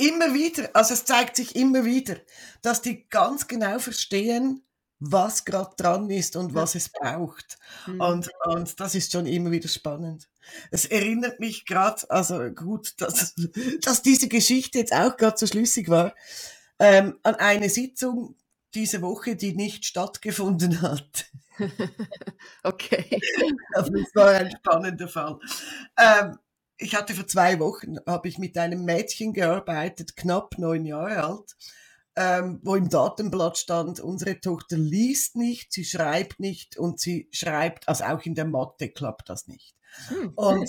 Immer 0.00 0.32
wieder, 0.32 0.70
also 0.72 0.94
es 0.94 1.04
zeigt 1.04 1.36
sich 1.36 1.54
immer 1.54 1.84
wieder, 1.84 2.16
dass 2.62 2.80
die 2.80 3.06
ganz 3.10 3.46
genau 3.46 3.78
verstehen, 3.78 4.62
was 4.98 5.44
gerade 5.44 5.74
dran 5.76 6.08
ist 6.08 6.36
und 6.36 6.54
was 6.54 6.74
es 6.74 6.88
braucht. 6.88 7.58
Mhm. 7.86 8.00
Und, 8.00 8.30
und 8.46 8.80
das 8.80 8.94
ist 8.94 9.12
schon 9.12 9.26
immer 9.26 9.50
wieder 9.50 9.68
spannend. 9.68 10.30
Es 10.70 10.86
erinnert 10.86 11.38
mich 11.38 11.66
gerade, 11.66 12.08
also 12.10 12.38
gut, 12.50 12.94
dass, 13.02 13.34
dass 13.82 14.00
diese 14.00 14.28
Geschichte 14.28 14.78
jetzt 14.78 14.94
auch 14.94 15.18
gerade 15.18 15.36
so 15.36 15.46
schlüssig 15.46 15.90
war, 15.90 16.14
ähm, 16.78 17.18
an 17.22 17.34
eine 17.34 17.68
Sitzung 17.68 18.36
diese 18.72 19.02
Woche, 19.02 19.36
die 19.36 19.54
nicht 19.54 19.84
stattgefunden 19.84 20.80
hat. 20.80 21.26
okay. 22.62 23.20
Aber 23.74 23.98
es 23.98 24.14
war 24.14 24.30
ein 24.30 24.50
spannender 24.50 25.08
Fall. 25.08 25.38
Ähm, 25.98 26.38
ich 26.80 26.96
hatte 26.96 27.14
vor 27.14 27.26
zwei 27.26 27.60
Wochen, 27.60 27.96
habe 28.06 28.28
ich 28.28 28.38
mit 28.38 28.56
einem 28.56 28.84
Mädchen 28.84 29.32
gearbeitet, 29.32 30.16
knapp 30.16 30.58
neun 30.58 30.86
Jahre 30.86 31.22
alt, 31.22 31.56
ähm, 32.16 32.60
wo 32.62 32.74
im 32.74 32.88
Datenblatt 32.88 33.58
stand, 33.58 34.00
unsere 34.00 34.40
Tochter 34.40 34.76
liest 34.76 35.36
nicht, 35.36 35.72
sie 35.72 35.84
schreibt 35.84 36.40
nicht 36.40 36.76
und 36.76 36.98
sie 36.98 37.28
schreibt, 37.32 37.88
also 37.88 38.04
auch 38.04 38.22
in 38.24 38.34
der 38.34 38.46
Mathe 38.46 38.88
klappt 38.88 39.28
das 39.28 39.46
nicht. 39.46 39.76
Hm. 40.08 40.32
Und 40.34 40.68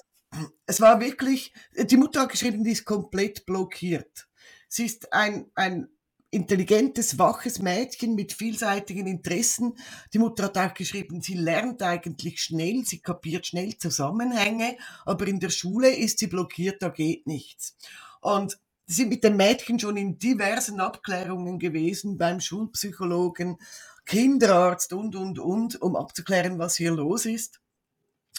es 0.65 0.81
war 0.81 0.99
wirklich, 0.99 1.53
die 1.75 1.97
Mutter 1.97 2.21
hat 2.21 2.29
geschrieben, 2.29 2.63
die 2.63 2.71
ist 2.71 2.85
komplett 2.85 3.45
blockiert. 3.45 4.27
Sie 4.67 4.85
ist 4.85 5.11
ein, 5.13 5.49
ein 5.55 5.89
intelligentes, 6.31 7.19
waches 7.19 7.59
Mädchen 7.59 8.15
mit 8.15 8.31
vielseitigen 8.31 9.05
Interessen. 9.05 9.77
Die 10.13 10.19
Mutter 10.19 10.45
hat 10.45 10.57
auch 10.57 10.73
geschrieben, 10.73 11.21
sie 11.21 11.35
lernt 11.35 11.83
eigentlich 11.83 12.41
schnell, 12.41 12.85
sie 12.85 12.99
kapiert 12.99 13.45
schnell 13.45 13.77
Zusammenhänge, 13.77 14.77
aber 15.05 15.27
in 15.27 15.41
der 15.41 15.49
Schule 15.49 15.93
ist 15.93 16.19
sie 16.19 16.27
blockiert, 16.27 16.81
da 16.81 16.89
geht 16.89 17.27
nichts. 17.27 17.75
Und 18.21 18.57
sie 18.87 18.95
sind 18.95 19.09
mit 19.09 19.23
dem 19.25 19.35
Mädchen 19.35 19.77
schon 19.77 19.97
in 19.97 20.17
diversen 20.17 20.79
Abklärungen 20.79 21.59
gewesen, 21.59 22.17
beim 22.17 22.39
Schulpsychologen, 22.39 23.57
Kinderarzt 24.05 24.93
und, 24.93 25.15
und, 25.15 25.37
und, 25.37 25.81
um 25.81 25.95
abzuklären, 25.95 26.57
was 26.59 26.75
hier 26.75 26.91
los 26.91 27.25
ist. 27.25 27.59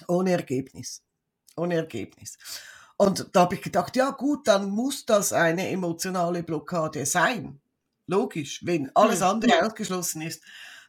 Ohne 0.09 0.33
Ergebnis. 0.33 1.03
Ohne 1.57 1.77
Ergebnis. 1.77 2.39
Und 2.97 3.29
da 3.33 3.43
habe 3.43 3.57
ich 3.57 3.63
gedacht, 3.63 3.97
ja 3.97 4.11
gut, 4.11 4.49
dann 4.49 4.71
muss 4.71 5.05
das 5.05 5.33
eine 5.33 5.69
emotionale 5.69 6.43
Blockade 6.43 7.05
sein. 7.05 7.62
Logisch, 8.07 8.61
wenn 8.65 8.91
alles 8.95 9.23
andere 9.23 9.53
ja. 9.53 9.67
ausgeschlossen 9.67 10.23
ist, 10.23 10.43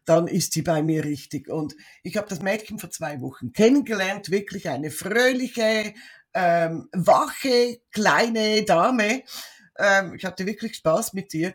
dann 0.06 0.28
ist 0.28 0.54
sie 0.54 0.62
bei 0.62 0.84
mir 0.84 1.04
richtig. 1.04 1.50
Und 1.50 1.76
ich 2.04 2.18
habe 2.18 2.28
das 2.28 2.42
Mädchen 2.42 2.80
vor 2.80 2.90
zwei 2.90 3.22
Wochen 3.22 3.54
kennengelernt, 3.54 4.32
wirklich 4.32 4.70
eine 4.70 4.92
fröhliche, 4.92 5.94
ähm, 6.34 6.90
wache, 6.92 7.80
kleine 7.92 8.64
Dame. 8.64 9.24
Ähm, 9.78 10.16
ich 10.16 10.26
hatte 10.26 10.46
wirklich 10.46 10.76
Spaß 10.76 11.14
mit 11.14 11.34
ihr. 11.34 11.54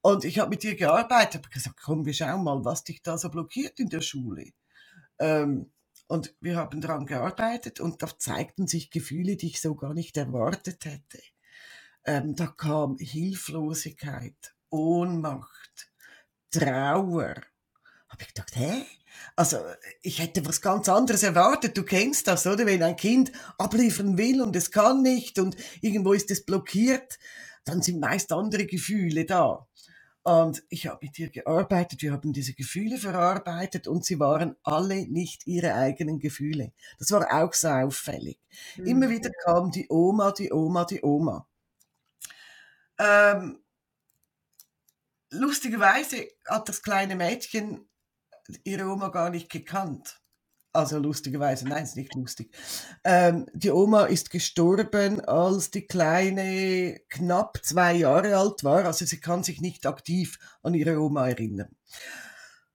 Und 0.00 0.24
ich 0.24 0.38
habe 0.38 0.50
mit 0.50 0.64
ihr 0.64 0.74
gearbeitet, 0.74 1.42
habe 1.42 1.48
gesagt, 1.48 1.80
komm, 1.82 2.04
wir 2.04 2.12
schauen 2.12 2.44
mal, 2.44 2.64
was 2.64 2.84
dich 2.84 3.02
da 3.02 3.16
so 3.16 3.30
blockiert 3.30 3.80
in 3.80 3.88
der 3.88 4.02
Schule. 4.02 4.50
Ähm, 5.18 5.70
und 6.06 6.34
wir 6.40 6.56
haben 6.56 6.80
daran 6.80 7.06
gearbeitet 7.06 7.80
und 7.80 8.02
da 8.02 8.08
zeigten 8.18 8.66
sich 8.66 8.90
Gefühle, 8.90 9.36
die 9.36 9.46
ich 9.46 9.60
so 9.60 9.74
gar 9.74 9.94
nicht 9.94 10.16
erwartet 10.16 10.84
hätte. 10.84 11.22
Ähm, 12.04 12.34
da 12.36 12.48
kam 12.48 12.98
Hilflosigkeit, 12.98 14.53
Ohnmacht, 14.74 15.88
Trauer. 16.50 17.36
Habe 18.08 18.22
ich 18.22 18.28
gedacht, 18.28 18.56
hä? 18.56 18.84
Also 19.36 19.58
ich 20.02 20.18
hätte 20.18 20.44
was 20.44 20.60
ganz 20.60 20.88
anderes 20.88 21.22
erwartet. 21.22 21.76
Du 21.76 21.84
kennst 21.84 22.26
das, 22.26 22.44
oder? 22.46 22.66
Wenn 22.66 22.82
ein 22.82 22.96
Kind 22.96 23.30
abliefern 23.56 24.18
will 24.18 24.42
und 24.42 24.56
es 24.56 24.72
kann 24.72 25.02
nicht 25.02 25.38
und 25.38 25.56
irgendwo 25.80 26.12
ist 26.12 26.30
es 26.32 26.44
blockiert, 26.44 27.20
dann 27.64 27.82
sind 27.82 28.00
meist 28.00 28.32
andere 28.32 28.66
Gefühle 28.66 29.24
da. 29.24 29.64
Und 30.24 30.64
ich 30.70 30.88
habe 30.88 30.98
mit 31.02 31.18
ihr 31.20 31.30
gearbeitet, 31.30 32.02
wir 32.02 32.12
haben 32.12 32.32
diese 32.32 32.54
Gefühle 32.54 32.98
verarbeitet 32.98 33.86
und 33.86 34.04
sie 34.04 34.18
waren 34.18 34.56
alle 34.64 35.06
nicht 35.06 35.46
ihre 35.46 35.74
eigenen 35.74 36.18
Gefühle. 36.18 36.72
Das 36.98 37.12
war 37.12 37.28
auch 37.30 37.52
so 37.52 37.68
auffällig. 37.68 38.38
Mhm. 38.76 38.86
Immer 38.86 39.08
wieder 39.08 39.30
kam 39.44 39.70
die 39.70 39.86
Oma, 39.88 40.32
die 40.32 40.52
Oma, 40.52 40.84
die 40.84 41.02
Oma. 41.02 41.46
Ähm, 42.98 43.63
lustigerweise 45.34 46.28
hat 46.46 46.68
das 46.68 46.82
kleine 46.82 47.16
Mädchen 47.16 47.88
ihre 48.64 48.86
Oma 48.86 49.08
gar 49.08 49.30
nicht 49.30 49.50
gekannt. 49.50 50.20
Also 50.72 50.98
lustigerweise, 50.98 51.68
nein, 51.68 51.84
ist 51.84 51.96
nicht 51.96 52.14
lustig. 52.16 52.50
Ähm, 53.04 53.46
die 53.54 53.70
Oma 53.70 54.06
ist 54.06 54.30
gestorben, 54.30 55.20
als 55.20 55.70
die 55.70 55.86
Kleine 55.86 57.00
knapp 57.10 57.60
zwei 57.62 57.94
Jahre 57.94 58.36
alt 58.36 58.64
war. 58.64 58.84
Also 58.84 59.04
sie 59.04 59.20
kann 59.20 59.44
sich 59.44 59.60
nicht 59.60 59.86
aktiv 59.86 60.36
an 60.64 60.74
ihre 60.74 60.98
Oma 60.98 61.28
erinnern. 61.28 61.68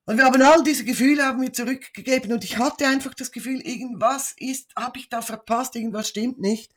Und 0.05 0.17
wir 0.17 0.23
haben 0.23 0.41
all 0.41 0.63
diese 0.63 0.85
Gefühle 0.85 1.23
haben 1.23 1.41
wir 1.41 1.53
zurückgegeben 1.53 2.33
und 2.33 2.43
ich 2.43 2.57
hatte 2.57 2.87
einfach 2.87 3.13
das 3.13 3.31
Gefühl, 3.31 3.61
irgendwas 3.61 4.33
ist, 4.37 4.71
habe 4.75 4.97
ich 4.97 5.09
da 5.09 5.21
verpasst, 5.21 5.75
irgendwas 5.75 6.09
stimmt 6.09 6.39
nicht. 6.39 6.73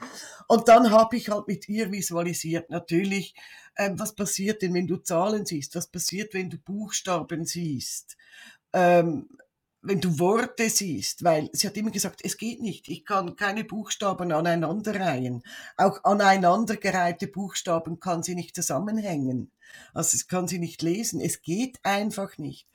Und 0.49 0.69
dann 0.69 0.91
habe 0.91 1.17
ich 1.17 1.31
halt 1.31 1.49
mit 1.49 1.67
ihr 1.67 1.91
visualisiert, 1.91 2.69
natürlich, 2.69 3.35
ähm, 3.77 3.99
was 3.99 4.15
passiert 4.15 4.63
denn, 4.63 4.75
wenn 4.75 4.87
du 4.87 4.97
Zahlen 4.97 5.47
siehst, 5.47 5.75
was 5.75 5.87
passiert, 5.87 6.35
wenn 6.35 6.51
du 6.51 6.59
Buchstaben 6.59 7.45
siehst. 7.45 8.17
Ähm, 8.73 9.29
wenn 9.83 10.01
du 10.01 10.19
Worte 10.21 10.71
siehst, 10.71 11.25
weil 11.25 11.51
sie 11.53 11.67
hat 11.67 11.77
immer 11.77 11.91
gesagt, 11.91 12.21
es 12.23 12.37
geht 12.37 12.63
nicht, 12.63 12.89
ich 12.89 13.05
kann 13.05 13.35
keine 13.35 13.65
Buchstaben 13.65 14.31
aneinanderreihen. 14.31 15.43
Auch 15.77 16.05
aneinandergereihte 16.05 17.27
Buchstaben 17.27 17.99
kann 17.99 18.23
sie 18.23 18.37
nicht 18.37 18.55
zusammenhängen. 18.55 19.51
Also 19.93 20.15
es 20.15 20.29
kann 20.29 20.47
sie 20.47 20.61
nicht 20.61 20.83
lesen. 20.83 21.21
Es 21.21 21.43
geht 21.43 21.81
einfach 21.83 22.39
nicht. 22.39 22.69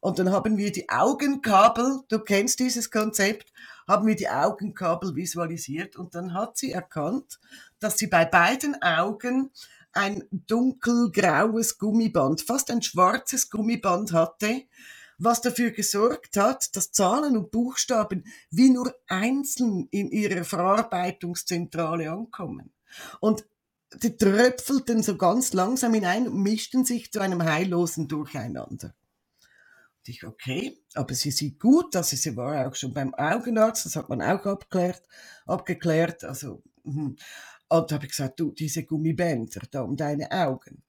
Und 0.00 0.18
dann 0.18 0.30
haben 0.30 0.58
wir 0.58 0.70
die 0.70 0.88
Augenkabel, 0.88 2.00
du 2.08 2.20
kennst 2.20 2.60
dieses 2.60 2.90
Konzept, 2.90 3.52
haben 3.86 4.06
wir 4.06 4.14
die 4.14 4.28
Augenkabel 4.28 5.16
visualisiert 5.16 5.96
und 5.96 6.14
dann 6.14 6.34
hat 6.34 6.56
sie 6.56 6.72
erkannt, 6.72 7.40
dass 7.80 7.98
sie 7.98 8.06
bei 8.06 8.24
beiden 8.24 8.80
Augen 8.80 9.50
ein 9.98 10.22
dunkelgraues 10.30 11.76
Gummiband, 11.76 12.40
fast 12.40 12.70
ein 12.70 12.82
schwarzes 12.82 13.50
Gummiband 13.50 14.12
hatte, 14.12 14.62
was 15.18 15.40
dafür 15.40 15.72
gesorgt 15.72 16.36
hat, 16.36 16.76
dass 16.76 16.92
Zahlen 16.92 17.36
und 17.36 17.50
Buchstaben 17.50 18.24
wie 18.50 18.70
nur 18.70 18.94
einzeln 19.08 19.88
in 19.90 20.12
ihrer 20.12 20.44
Verarbeitungszentrale 20.44 22.12
ankommen. 22.12 22.72
Und 23.18 23.44
die 24.02 24.16
tröpfelten 24.16 25.02
so 25.02 25.16
ganz 25.16 25.52
langsam 25.52 25.94
hinein 25.94 26.28
und 26.28 26.42
mischten 26.44 26.84
sich 26.84 27.10
zu 27.10 27.18
einem 27.18 27.42
heillosen 27.42 28.06
Durcheinander. 28.06 28.94
Und 29.96 30.08
ich, 30.08 30.22
okay, 30.24 30.80
aber 30.94 31.14
sie 31.14 31.32
sieht 31.32 31.58
gut, 31.58 31.96
also 31.96 32.14
sie 32.14 32.36
war 32.36 32.68
auch 32.68 32.76
schon 32.76 32.94
beim 32.94 33.14
Augenarzt, 33.14 33.84
das 33.84 33.96
hat 33.96 34.08
man 34.08 34.22
auch 34.22 34.46
abklärt, 34.46 35.02
abgeklärt, 35.44 36.22
also, 36.22 36.62
hm. 36.84 37.16
Und 37.68 37.90
da 37.90 37.96
habe 37.96 38.06
ich 38.06 38.12
gesagt, 38.12 38.40
du, 38.40 38.52
diese 38.52 38.84
Gummibänder 38.84 39.62
da 39.70 39.82
um 39.82 39.96
deine 39.96 40.30
Augen, 40.30 40.82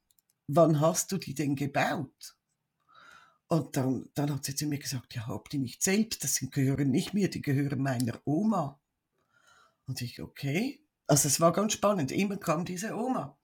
wann 0.48 0.79
hast 0.79 1.12
du 1.12 1.17
die 1.17 1.33
denn 1.33 1.55
gebaut? 1.55 2.36
Und 3.48 3.75
dann, 3.75 4.09
dann 4.13 4.33
hat 4.33 4.45
sie 4.45 4.55
zu 4.55 4.67
mir 4.67 4.77
gesagt, 4.77 5.15
ja, 5.15 5.27
hab 5.27 5.50
die 5.50 5.57
nicht 5.57 5.81
selbst, 5.81 6.24
das 6.24 6.39
gehören 6.39 6.91
nicht 6.91 7.13
mir, 7.13 7.29
die 7.29 7.41
gehören 7.41 7.81
meiner 7.81 8.19
Oma. 8.25 8.79
Und 9.88 10.01
ich, 10.01 10.21
okay. 10.21 10.86
Also 11.07 11.27
es 11.27 11.41
war 11.41 11.51
ganz 11.51 11.74
spannend, 11.74 12.12
immer 12.12 12.38
kam 12.38 12.63
diese 12.63 12.95
Oma. 12.95 13.38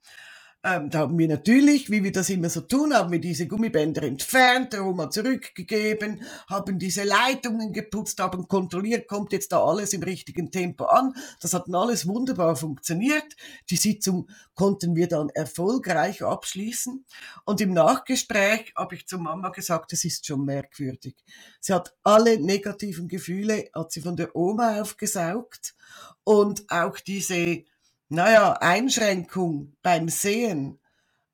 Ähm, 0.68 0.90
da 0.90 0.98
haben 0.98 1.16
wir 1.16 1.28
natürlich, 1.28 1.92
wie 1.92 2.02
wir 2.02 2.10
das 2.10 2.28
immer 2.28 2.50
so 2.50 2.60
tun, 2.60 2.92
haben 2.92 3.12
wir 3.12 3.20
diese 3.20 3.46
Gummibänder 3.46 4.02
entfernt, 4.02 4.72
der 4.72 4.84
Oma 4.84 5.08
zurückgegeben, 5.10 6.22
haben 6.48 6.80
diese 6.80 7.04
Leitungen 7.04 7.72
geputzt, 7.72 8.18
haben 8.18 8.48
kontrolliert, 8.48 9.06
kommt 9.06 9.32
jetzt 9.32 9.52
da 9.52 9.62
alles 9.62 9.92
im 9.92 10.02
richtigen 10.02 10.50
Tempo 10.50 10.86
an. 10.86 11.14
Das 11.40 11.54
hat 11.54 11.72
alles 11.72 12.08
wunderbar 12.08 12.56
funktioniert. 12.56 13.36
Die 13.70 13.76
Sitzung 13.76 14.28
konnten 14.56 14.96
wir 14.96 15.06
dann 15.06 15.28
erfolgreich 15.28 16.24
abschließen. 16.24 17.04
Und 17.44 17.60
im 17.60 17.72
Nachgespräch 17.72 18.72
habe 18.74 18.96
ich 18.96 19.06
zu 19.06 19.18
Mama 19.18 19.50
gesagt, 19.50 19.92
es 19.92 20.04
ist 20.04 20.26
schon 20.26 20.44
merkwürdig. 20.44 21.14
Sie 21.60 21.74
hat 21.74 21.94
alle 22.02 22.40
negativen 22.40 23.06
Gefühle, 23.06 23.68
hat 23.72 23.92
sie 23.92 24.00
von 24.00 24.16
der 24.16 24.34
Oma 24.34 24.80
aufgesaugt 24.80 25.76
und 26.24 26.64
auch 26.68 26.98
diese 26.98 27.62
naja, 28.08 28.52
Einschränkung 28.54 29.76
beim 29.82 30.08
Sehen, 30.08 30.80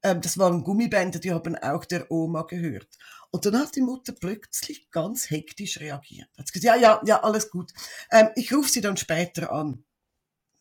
ähm, 0.02 0.20
das 0.20 0.38
waren 0.38 0.64
Gummibänder, 0.64 1.18
die 1.18 1.32
haben 1.32 1.56
auch 1.56 1.84
der 1.84 2.10
Oma 2.10 2.42
gehört. 2.42 2.88
Und 3.30 3.46
dann 3.46 3.58
hat 3.58 3.76
die 3.76 3.80
Mutter 3.80 4.12
plötzlich 4.12 4.90
ganz 4.90 5.30
hektisch 5.30 5.80
reagiert. 5.80 6.28
Hat 6.38 6.52
gesagt, 6.52 6.64
ja, 6.64 6.76
ja, 6.76 7.00
ja, 7.04 7.22
alles 7.22 7.50
gut. 7.50 7.72
Ähm, 8.10 8.28
ich 8.34 8.52
rufe 8.52 8.68
sie 8.68 8.80
dann 8.80 8.96
später 8.96 9.52
an. 9.52 9.84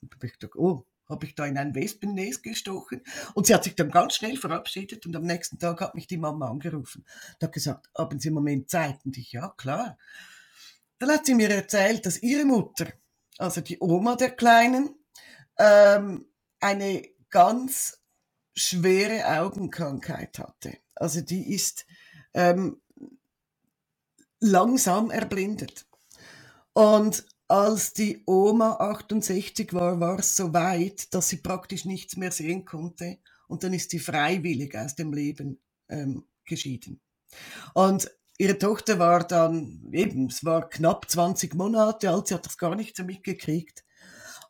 Und 0.02 0.14
hab 0.14 0.24
ich 0.24 0.34
gedacht, 0.34 0.56
oh, 0.56 0.86
habe 1.10 1.26
ich 1.26 1.36
da 1.36 1.46
in 1.46 1.58
ein 1.58 1.76
Wespennest 1.76 2.44
gestochen. 2.44 3.02
Und 3.34 3.48
sie 3.48 3.54
hat 3.54 3.66
sich 3.66 3.76
dann 3.76 3.92
ganz 3.92 4.16
schnell 4.16 4.38
verabschiedet 4.38 5.06
und 5.06 5.16
am 5.16 5.24
nächsten 5.24 5.60
Tag 5.60 5.82
hat 5.82 5.96
mich 5.96 6.08
die 6.08 6.18
Mama 6.18 6.50
angerufen. 6.50 7.06
Und 7.34 7.44
hat 7.44 7.54
gesagt, 7.54 7.90
haben 7.96 8.20
Sie 8.20 8.30
im 8.30 8.36
Moment 8.36 8.70
Zeit? 8.70 9.00
Und 9.06 9.18
ich, 9.18 9.34
ja, 9.34 9.54
klar. 9.58 9.98
Dann 10.98 11.12
hat 11.12 11.26
sie 11.26 11.36
mir 11.36 11.50
erzählt, 11.50 12.06
dass 12.06 12.22
ihre 12.22 12.46
Mutter, 12.46 12.88
also 13.38 13.60
die 13.62 13.80
Oma 13.80 14.16
der 14.16 14.32
Kleinen, 14.32 14.96
ähm, 15.58 16.26
eine 16.60 17.04
ganz 17.30 18.00
schwere 18.56 19.26
Augenkrankheit 19.40 20.40
hatte. 20.40 20.78
Also 20.96 21.22
die 21.22 21.54
ist 21.54 21.86
ähm, 22.34 22.82
langsam 24.40 25.12
erblindet. 25.12 25.86
Und 26.74 27.26
als 27.48 27.94
die 27.94 28.24
Oma 28.26 28.78
68 28.80 29.74
war, 29.74 30.00
war 30.00 30.20
es 30.20 30.36
so 30.36 30.54
weit, 30.54 31.14
dass 31.14 31.30
sie 31.30 31.38
praktisch 31.38 31.86
nichts 31.86 32.16
mehr 32.16 32.32
sehen 32.32 32.66
konnte. 32.66 33.18
Und 33.48 33.64
dann 33.64 33.74
ist 33.74 33.92
sie 33.92 34.00
freiwillig 34.00 34.78
aus 34.78 34.96
dem 34.96 35.12
Leben 35.12 35.60
ähm, 35.90 36.24
geschieden. 36.46 37.02
Und 37.74 38.10
ihre 38.38 38.58
Tochter 38.58 39.00
war 39.00 39.28
dann 39.28 39.90
eben, 39.92 40.28
es 40.28 40.46
war 40.46 40.70
knapp 40.70 41.10
20 41.10 41.54
Monate 41.56 42.10
alt, 42.10 42.28
sie 42.28 42.34
hat 42.34 42.46
das 42.46 42.58
gar 42.58 42.76
nicht 42.76 42.96
so 42.96 43.04
mitgekriegt. 43.04 43.84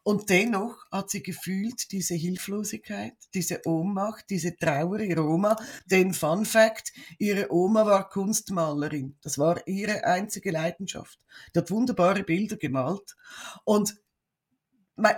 Und 0.04 0.30
dennoch 0.30 0.86
hat 0.92 1.12
sie 1.12 1.22
gefühlt 1.22 1.92
diese 1.92 2.16
Hilflosigkeit, 2.16 3.14
diese 3.36 3.62
Ohnmacht, 3.66 4.26
diese 4.30 4.56
Trauer 4.56 5.00
ihrer 5.00 5.26
Oma. 5.26 5.56
Denn 5.86 6.14
Fun 6.14 6.46
Fact, 6.46 6.92
ihre 7.20 7.54
Oma 7.54 7.86
war 7.86 8.10
Kunstmalerin. 8.10 9.16
Das 9.22 9.38
war 9.38 9.66
ihre 9.68 10.04
einzige 10.04 10.52
Leidenschaft. 10.52 11.20
Die 11.54 11.60
hat 11.60 11.70
wunderbare 11.70 12.24
Bilder 12.24 12.58
gemalt. 12.58 13.16
Und 13.64 13.96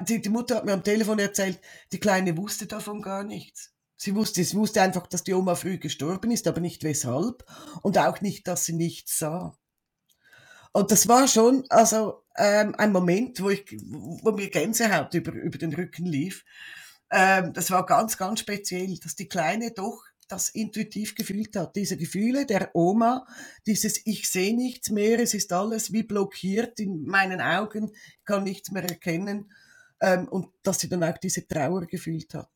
die, 0.01 0.29
Mutter 0.29 0.57
hat 0.57 0.65
mir 0.65 0.73
am 0.73 0.83
Telefon 0.83 1.19
erzählt, 1.19 1.59
die 1.91 1.99
Kleine 1.99 2.35
wusste 2.37 2.67
davon 2.67 3.01
gar 3.01 3.23
nichts. 3.23 3.73
Sie 3.95 4.15
wusste, 4.15 4.43
sie 4.43 4.57
wusste 4.57 4.81
einfach, 4.81 5.07
dass 5.07 5.23
die 5.23 5.33
Oma 5.33 5.55
früh 5.55 5.77
gestorben 5.77 6.31
ist, 6.31 6.47
aber 6.47 6.59
nicht 6.59 6.83
weshalb. 6.83 7.45
Und 7.81 7.97
auch 7.97 8.19
nicht, 8.19 8.47
dass 8.47 8.65
sie 8.65 8.73
nichts 8.73 9.17
sah. 9.17 9.57
Und 10.73 10.91
das 10.91 11.07
war 11.07 11.27
schon 11.27 11.65
also 11.69 12.23
ähm, 12.35 12.75
ein 12.77 12.91
Moment, 12.91 13.41
wo 13.41 13.49
ich, 13.49 13.65
wo 13.81 14.31
mir 14.31 14.49
Gänsehaut 14.49 15.13
über, 15.13 15.31
über 15.33 15.57
den 15.57 15.73
Rücken 15.73 16.05
lief. 16.05 16.43
Ähm, 17.11 17.53
das 17.53 17.71
war 17.71 17.85
ganz, 17.85 18.17
ganz 18.17 18.39
speziell, 18.41 18.97
dass 18.99 19.15
die 19.15 19.27
Kleine 19.27 19.71
doch 19.71 20.03
das 20.27 20.49
intuitiv 20.49 21.15
gefühlt 21.15 21.55
hat. 21.55 21.75
Diese 21.75 21.97
Gefühle 21.97 22.45
der 22.45 22.71
Oma, 22.75 23.27
dieses 23.67 24.05
Ich 24.05 24.29
sehe 24.29 24.55
nichts 24.55 24.89
mehr, 24.89 25.19
es 25.19 25.33
ist 25.33 25.53
alles 25.53 25.93
wie 25.93 26.03
blockiert 26.03 26.79
in 26.79 27.03
meinen 27.05 27.39
Augen, 27.41 27.91
kann 28.25 28.43
nichts 28.43 28.71
mehr 28.71 28.83
erkennen. 28.83 29.51
ähm, 30.03 30.27
und 30.27 30.49
dass 30.63 30.81
sie 30.81 30.89
dann 30.89 31.03
auch 31.03 31.17
diese 31.17 31.47
Trauer 31.47 31.85
gefühlt 31.87 32.33
hat. 32.33 32.49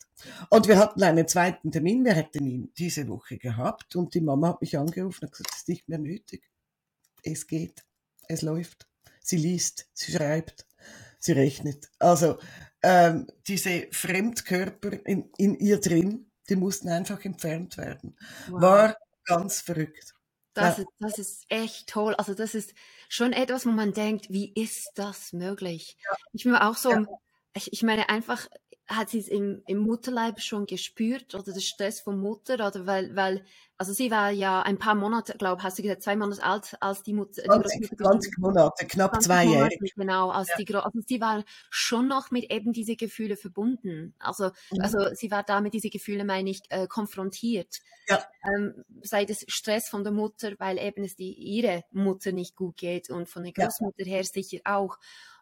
Und 0.50 0.68
wir 0.68 0.78
hatten 0.78 1.02
einen 1.04 1.28
zweiten 1.28 1.72
Termin, 1.72 2.04
wir 2.04 2.14
hätten 2.14 2.46
ihn 2.46 2.72
diese 2.78 3.08
Woche 3.08 3.38
gehabt 3.38 3.96
und 3.96 4.14
die 4.14 4.22
Mama 4.22 4.50
hat 4.50 4.62
mich 4.62 4.78
angerufen 4.78 5.26
und 5.26 5.32
gesagt, 5.32 5.52
es 5.54 5.60
ist 5.60 5.70
nicht 5.70 5.88
mehr 5.88 6.00
nötig. 6.00 6.44
Es 7.24 7.48
geht, 7.48 7.86
es 8.28 8.42
läuft. 8.42 8.88
Sie 9.22 9.38
liest, 9.38 9.90
sie 9.94 10.14
schreibt, 10.14 10.66
sie 11.20 11.34
rechnet. 11.34 11.90
Also 12.00 12.38
ähm, 12.82 13.28
diese 13.48 13.88
Fremdkörper 13.92 15.06
in, 15.06 15.30
in 15.38 15.56
ihr 15.56 15.80
drin, 15.80 16.32
die 16.50 16.56
mussten 16.56 16.90
einfach 16.90 17.24
entfernt 17.26 17.78
werden. 17.78 18.16
Wow. 18.48 18.62
War 18.62 18.98
ganz 19.26 19.62
verrückt. 19.62 20.14
Das, 20.54 20.78
ja. 20.78 20.84
ist, 20.84 20.90
das 21.00 21.20
ist 21.20 21.46
echt 21.50 21.90
toll. 21.90 22.16
Also 22.16 22.34
das 22.34 22.56
ist 22.56 22.74
schon 23.10 23.34
etwas, 23.34 23.66
wo 23.66 23.70
man 23.70 23.94
denkt, 23.94 24.30
wie 24.30 24.54
ist 24.54 24.92
das 24.96 25.34
möglich? 25.34 25.98
Ja. 26.04 26.18
Ich 26.34 26.44
bin 26.44 26.56
auch 26.56 26.78
so, 26.78 26.92
ja. 26.92 27.06
ich, 27.54 27.74
ich 27.74 27.84
meine 27.84 28.10
einfach, 28.10 28.48
hat 28.88 29.10
sie 29.10 29.20
es 29.20 29.28
im, 29.28 29.62
im 29.68 29.80
Mutterleib 29.80 30.40
schon 30.40 30.66
gespürt 30.66 31.36
oder 31.36 31.52
der 31.52 31.60
Stress 31.60 32.00
von 32.00 32.20
Mutter 32.20 32.54
oder 32.56 32.86
weil, 32.86 33.14
weil, 33.18 33.44
also 33.78 33.92
sie 33.92 34.10
war 34.12 34.32
ja 34.32 34.62
ein 34.62 34.80
paar 34.80 34.96
Monate, 34.96 35.38
glaube 35.38 35.62
hast 35.62 35.78
du 35.78 35.82
gesagt, 35.82 36.04
zwei 36.04 36.16
Monate 36.16 36.42
alt, 36.42 36.78
als 36.80 37.04
die 37.04 37.14
Mutter. 37.14 37.44
20, 37.44 37.90
die 37.90 37.96
20 37.98 38.38
Monate, 38.38 38.86
knapp 38.86 39.22
zweijährig. 39.22 39.94
Genau, 39.96 40.30
als 40.30 40.48
ja. 40.50 40.56
die, 40.64 40.74
also 40.74 41.00
sie 41.06 41.20
war 41.20 41.44
schon 41.70 42.08
noch 42.08 42.32
mit 42.32 42.50
eben 42.50 42.72
diese 42.72 42.96
Gefühle 42.96 43.36
verbunden. 43.36 44.16
Also, 44.20 44.52
mhm. 44.72 44.82
also 44.82 45.14
sie 45.14 45.32
war 45.32 45.44
da 45.44 45.60
mit 45.60 45.74
diese 45.74 45.90
Gefühle, 45.90 46.24
meine 46.24 46.50
ich, 46.50 46.62
äh, 46.70 46.88
konfrontiert. 46.88 47.80
Ja. 48.08 48.24
Ähm, 48.46 48.86
sei 49.02 49.26
das 49.26 49.44
Stress 49.50 49.90
von 49.90 50.06
der 50.06 50.14
Mutter, 50.14 50.54
weil 50.60 50.80
eben 50.80 51.04
es 51.04 51.18
die, 51.18 51.34
ihre 51.34 51.84
Mutter 51.92 52.32
nicht 52.32 52.56
gut 52.56 52.78
geht 52.78 53.10
und 53.10 53.28
von 53.28 53.44
der 53.44 53.52
Großmutter 53.52 54.04
ja. 54.04 54.16
her 54.16 54.24
sicher 54.24 54.60
auch. 54.64 54.98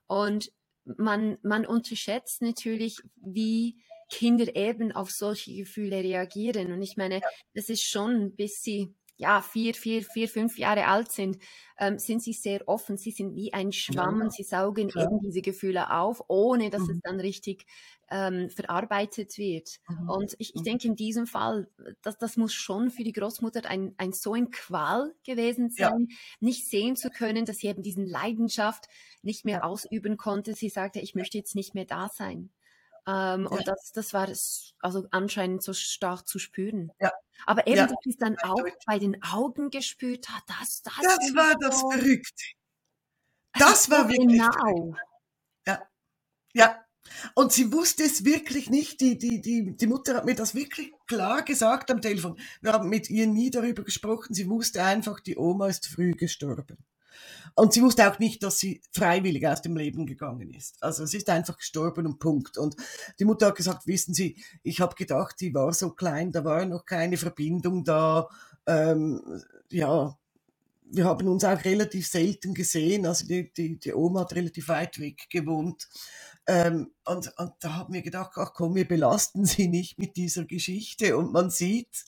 Und 0.07 0.51
man, 0.85 1.37
man 1.41 1.65
unterschätzt 1.65 2.41
natürlich, 2.41 2.97
wie 3.15 3.77
Kinder 4.09 4.55
eben 4.55 4.91
auf 4.91 5.11
solche 5.11 5.53
Gefühle 5.55 5.97
reagieren. 5.97 6.71
Und 6.71 6.81
ich 6.81 6.97
meine, 6.97 7.21
das 7.53 7.69
ist 7.69 7.83
schon, 7.83 8.35
bis 8.35 8.61
sie 8.61 8.93
ja, 9.17 9.41
vier, 9.41 9.73
vier, 9.73 10.03
vier, 10.03 10.27
fünf 10.27 10.57
Jahre 10.57 10.87
alt 10.87 11.11
sind, 11.11 11.37
ähm, 11.77 11.99
sind 11.99 12.21
sie 12.21 12.33
sehr 12.33 12.67
offen. 12.67 12.97
Sie 12.97 13.11
sind 13.11 13.35
wie 13.35 13.53
ein 13.53 13.71
Schwamm. 13.71 14.21
Ja, 14.21 14.29
sie 14.29 14.43
saugen 14.43 14.89
ja. 14.93 15.03
eben 15.03 15.19
diese 15.19 15.41
Gefühle 15.41 15.91
auf, 15.91 16.23
ohne 16.27 16.69
dass 16.69 16.83
mhm. 16.83 16.89
es 16.91 16.99
dann 17.01 17.19
richtig 17.19 17.65
ähm, 18.09 18.49
verarbeitet 18.49 19.37
wird. 19.37 19.79
Mhm. 19.87 20.09
Und 20.09 20.35
ich, 20.37 20.53
ich 20.53 20.61
mhm. 20.61 20.65
denke 20.65 20.87
in 20.87 20.95
diesem 20.95 21.27
Fall, 21.27 21.67
das, 22.01 22.17
das 22.17 22.37
muss 22.37 22.53
schon 22.53 22.91
für 22.91 23.03
die 23.03 23.13
Großmutter 23.13 23.65
ein, 23.69 23.93
ein 23.97 24.11
so 24.11 24.33
ein 24.33 24.51
Qual 24.51 25.13
gewesen 25.25 25.69
sein, 25.69 26.07
ja. 26.09 26.15
nicht 26.39 26.69
sehen 26.69 26.95
zu 26.95 27.09
können, 27.09 27.45
dass 27.45 27.57
sie 27.57 27.67
eben 27.67 27.83
diesen 27.83 28.05
Leidenschaft 28.05 28.87
nicht 29.21 29.45
mehr 29.45 29.65
ausüben 29.65 30.17
konnte. 30.17 30.53
Sie 30.53 30.69
sagte, 30.69 30.99
ich 30.99 31.15
möchte 31.15 31.37
jetzt 31.37 31.55
nicht 31.55 31.73
mehr 31.73 31.85
da 31.85 32.09
sein. 32.09 32.51
Ähm, 33.07 33.43
ja. 33.43 33.49
Und 33.49 33.67
das, 33.67 33.91
das 33.93 34.13
war 34.13 34.27
also 34.79 35.07
anscheinend 35.11 35.63
so 35.63 35.73
stark 35.73 36.27
zu 36.27 36.39
spüren. 36.39 36.91
Ja. 36.99 37.11
Aber 37.45 37.67
eben, 37.67 37.77
ja. 37.77 37.87
dass 37.87 37.97
ich 38.05 38.17
dann 38.17 38.37
auch 38.39 38.63
bei 38.85 38.99
den 38.99 39.21
Augen 39.23 39.69
gespürt 39.69 40.29
hat, 40.29 40.43
das, 40.47 40.81
das, 40.81 40.93
das 41.01 41.35
war 41.35 41.55
das 41.59 41.81
Verrückte. 41.81 42.43
Das 43.57 43.89
war 43.89 44.09
wirklich. 44.09 44.41
Genau. 44.41 44.95
Ja. 45.65 45.87
Ja. 46.53 46.85
Und 47.35 47.53
sie 47.53 47.71
wusste 47.71 48.03
es 48.03 48.25
wirklich 48.25 48.69
nicht. 48.69 48.99
Die, 48.99 49.17
die, 49.17 49.39
die, 49.39 49.75
die 49.75 49.87
Mutter 49.87 50.15
hat 50.15 50.25
mir 50.25 50.35
das 50.35 50.55
wirklich 50.55 50.91
klar 51.07 51.43
gesagt 51.43 51.91
am 51.91 52.01
Telefon. 52.01 52.39
Wir 52.61 52.73
haben 52.73 52.89
mit 52.89 53.09
ihr 53.09 53.27
nie 53.27 53.51
darüber 53.51 53.83
gesprochen. 53.83 54.33
Sie 54.33 54.49
wusste 54.49 54.83
einfach, 54.83 55.19
die 55.19 55.37
Oma 55.37 55.67
ist 55.67 55.87
früh 55.87 56.13
gestorben. 56.13 56.77
Und 57.55 57.73
sie 57.73 57.81
wusste 57.81 58.09
auch 58.11 58.19
nicht, 58.19 58.43
dass 58.43 58.59
sie 58.59 58.81
freiwillig 58.91 59.47
aus 59.47 59.61
dem 59.61 59.77
Leben 59.77 60.05
gegangen 60.05 60.53
ist. 60.53 60.81
Also 60.83 61.05
sie 61.05 61.17
ist 61.17 61.29
einfach 61.29 61.57
gestorben 61.57 62.05
und 62.05 62.19
Punkt. 62.19 62.57
Und 62.57 62.75
die 63.19 63.25
Mutter 63.25 63.47
hat 63.47 63.55
gesagt, 63.55 63.87
wissen 63.87 64.13
Sie, 64.13 64.37
ich 64.61 64.81
habe 64.81 64.95
gedacht, 64.95 65.39
die 65.39 65.53
war 65.53 65.71
so 65.73 65.91
klein, 65.91 66.31
da 66.31 66.43
war 66.43 66.65
noch 66.65 66.85
keine 66.85 67.17
Verbindung 67.17 67.83
da. 67.85 68.27
Ähm, 68.67 69.21
ja, 69.71 70.17
wir 70.91 71.05
haben 71.05 71.27
uns 71.27 71.43
auch 71.43 71.63
relativ 71.63 72.07
selten 72.07 72.53
gesehen. 72.53 73.05
Also 73.05 73.25
die, 73.25 73.51
die, 73.53 73.79
die 73.79 73.93
Oma 73.93 74.21
hat 74.21 74.35
relativ 74.35 74.67
weit 74.67 74.99
weg 74.99 75.27
gewohnt. 75.29 75.87
Ähm, 76.47 76.91
und, 77.05 77.33
und 77.37 77.53
da 77.59 77.73
haben 77.75 77.93
wir 77.93 78.01
gedacht, 78.01 78.33
ach 78.35 78.53
komm, 78.53 78.75
wir 78.75 78.87
belasten 78.87 79.45
sie 79.45 79.67
nicht 79.67 79.97
mit 79.97 80.15
dieser 80.15 80.45
Geschichte. 80.45 81.17
Und 81.17 81.33
man 81.33 81.49
sieht, 81.49 82.05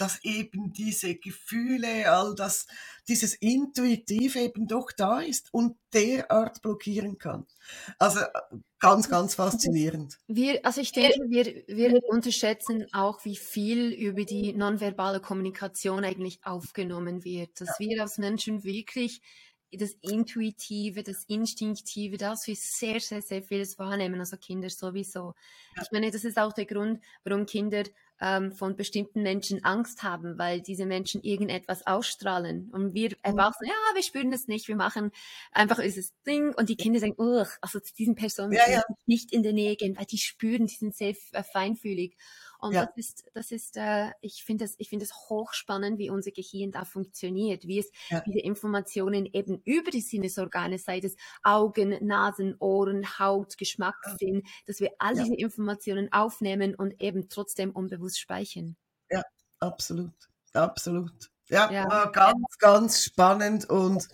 dass 0.00 0.24
eben 0.24 0.72
diese 0.72 1.14
Gefühle, 1.14 2.10
all 2.10 2.34
das, 2.34 2.66
dieses 3.08 3.34
Intuitiv 3.34 4.36
eben 4.36 4.66
doch 4.66 4.92
da 4.96 5.20
ist 5.20 5.52
und 5.52 5.76
derart 5.92 6.62
blockieren 6.62 7.18
kann. 7.18 7.46
Also 7.98 8.20
ganz, 8.78 9.08
ganz 9.10 9.34
faszinierend. 9.34 10.18
Wir, 10.26 10.64
also 10.64 10.80
ich 10.80 10.92
denke, 10.92 11.18
wir, 11.28 11.44
wir 11.66 12.00
unterschätzen 12.08 12.86
auch, 12.92 13.24
wie 13.24 13.36
viel 13.36 13.92
über 13.92 14.24
die 14.24 14.54
nonverbale 14.54 15.20
Kommunikation 15.20 16.04
eigentlich 16.04 16.40
aufgenommen 16.44 17.24
wird. 17.24 17.60
Dass 17.60 17.78
ja. 17.78 17.86
wir 17.86 18.02
als 18.02 18.16
Menschen 18.16 18.64
wirklich 18.64 19.20
das 19.72 19.92
Intuitive, 20.00 21.02
das 21.02 21.24
Instinktive, 21.24 22.16
das 22.16 22.46
wir 22.46 22.56
sehr, 22.56 23.00
sehr, 23.00 23.22
sehr 23.22 23.42
vieles 23.42 23.78
wahrnehmen, 23.78 24.18
also 24.18 24.36
Kinder 24.36 24.70
sowieso. 24.70 25.34
Ja. 25.76 25.82
Ich 25.82 25.92
meine, 25.92 26.10
das 26.10 26.24
ist 26.24 26.38
auch 26.38 26.52
der 26.52 26.66
Grund, 26.66 27.00
warum 27.22 27.46
Kinder 27.46 27.84
ähm, 28.20 28.52
von 28.52 28.76
bestimmten 28.76 29.22
Menschen 29.22 29.64
Angst 29.64 30.02
haben, 30.02 30.38
weil 30.38 30.60
diese 30.60 30.86
Menschen 30.86 31.22
irgendetwas 31.22 31.86
ausstrahlen. 31.86 32.70
Und 32.72 32.94
wir 32.94 33.16
Erwachsene, 33.22 33.70
ja, 33.70 33.94
wir 33.94 34.02
spüren 34.02 34.30
das 34.30 34.46
nicht, 34.46 34.68
wir 34.68 34.76
machen 34.76 35.10
einfach 35.52 35.80
dieses 35.80 36.12
Ding 36.22 36.54
und 36.54 36.68
die 36.68 36.76
Kinder 36.76 37.00
sagen, 37.00 37.14
oh, 37.16 37.44
also 37.60 37.80
zu 37.80 37.94
diesen 37.94 38.14
Personen 38.14 38.52
ja, 38.52 38.70
ja. 38.70 38.82
nicht 39.06 39.32
in 39.32 39.42
der 39.42 39.52
Nähe 39.52 39.76
gehen, 39.76 39.96
weil 39.96 40.06
die 40.06 40.18
spüren, 40.18 40.66
die 40.66 40.76
sind 40.76 40.94
sehr 40.94 41.14
äh, 41.32 41.42
feinfühlig. 41.42 42.16
Und 42.60 42.72
ja. 42.72 42.86
das 42.86 42.96
ist, 42.96 43.24
das 43.34 43.50
ist, 43.50 43.76
äh, 43.76 44.10
ich 44.20 44.44
finde 44.44 44.64
es, 44.64 44.74
ich 44.78 44.88
finde 44.88 45.04
es 45.04 45.14
hochspannend, 45.14 45.98
wie 45.98 46.10
unser 46.10 46.30
Gehirn 46.30 46.70
da 46.70 46.84
funktioniert, 46.84 47.66
wie 47.66 47.78
es 47.78 47.90
ja. 48.08 48.20
diese 48.20 48.40
Informationen 48.40 49.26
eben 49.26 49.60
über 49.64 49.90
die 49.90 50.00
Sinnesorgane, 50.00 50.78
sei 50.78 50.98
es 50.98 51.16
Augen, 51.42 51.96
Nasen, 52.06 52.56
Ohren, 52.58 53.18
Haut, 53.18 53.56
Geschmackssinn, 53.58 54.42
dass 54.66 54.80
wir 54.80 54.90
all 54.98 55.14
diese 55.14 55.34
Informationen 55.34 56.12
aufnehmen 56.12 56.74
und 56.74 57.00
eben 57.00 57.28
trotzdem 57.28 57.70
unbewusst 57.70 58.20
speichern. 58.20 58.76
Ja, 59.10 59.22
absolut, 59.58 60.14
absolut. 60.52 61.30
Ja, 61.48 61.70
ja. 61.70 61.88
war 61.88 62.12
ganz, 62.12 62.58
ganz 62.58 63.02
spannend 63.02 63.68
und 63.68 64.06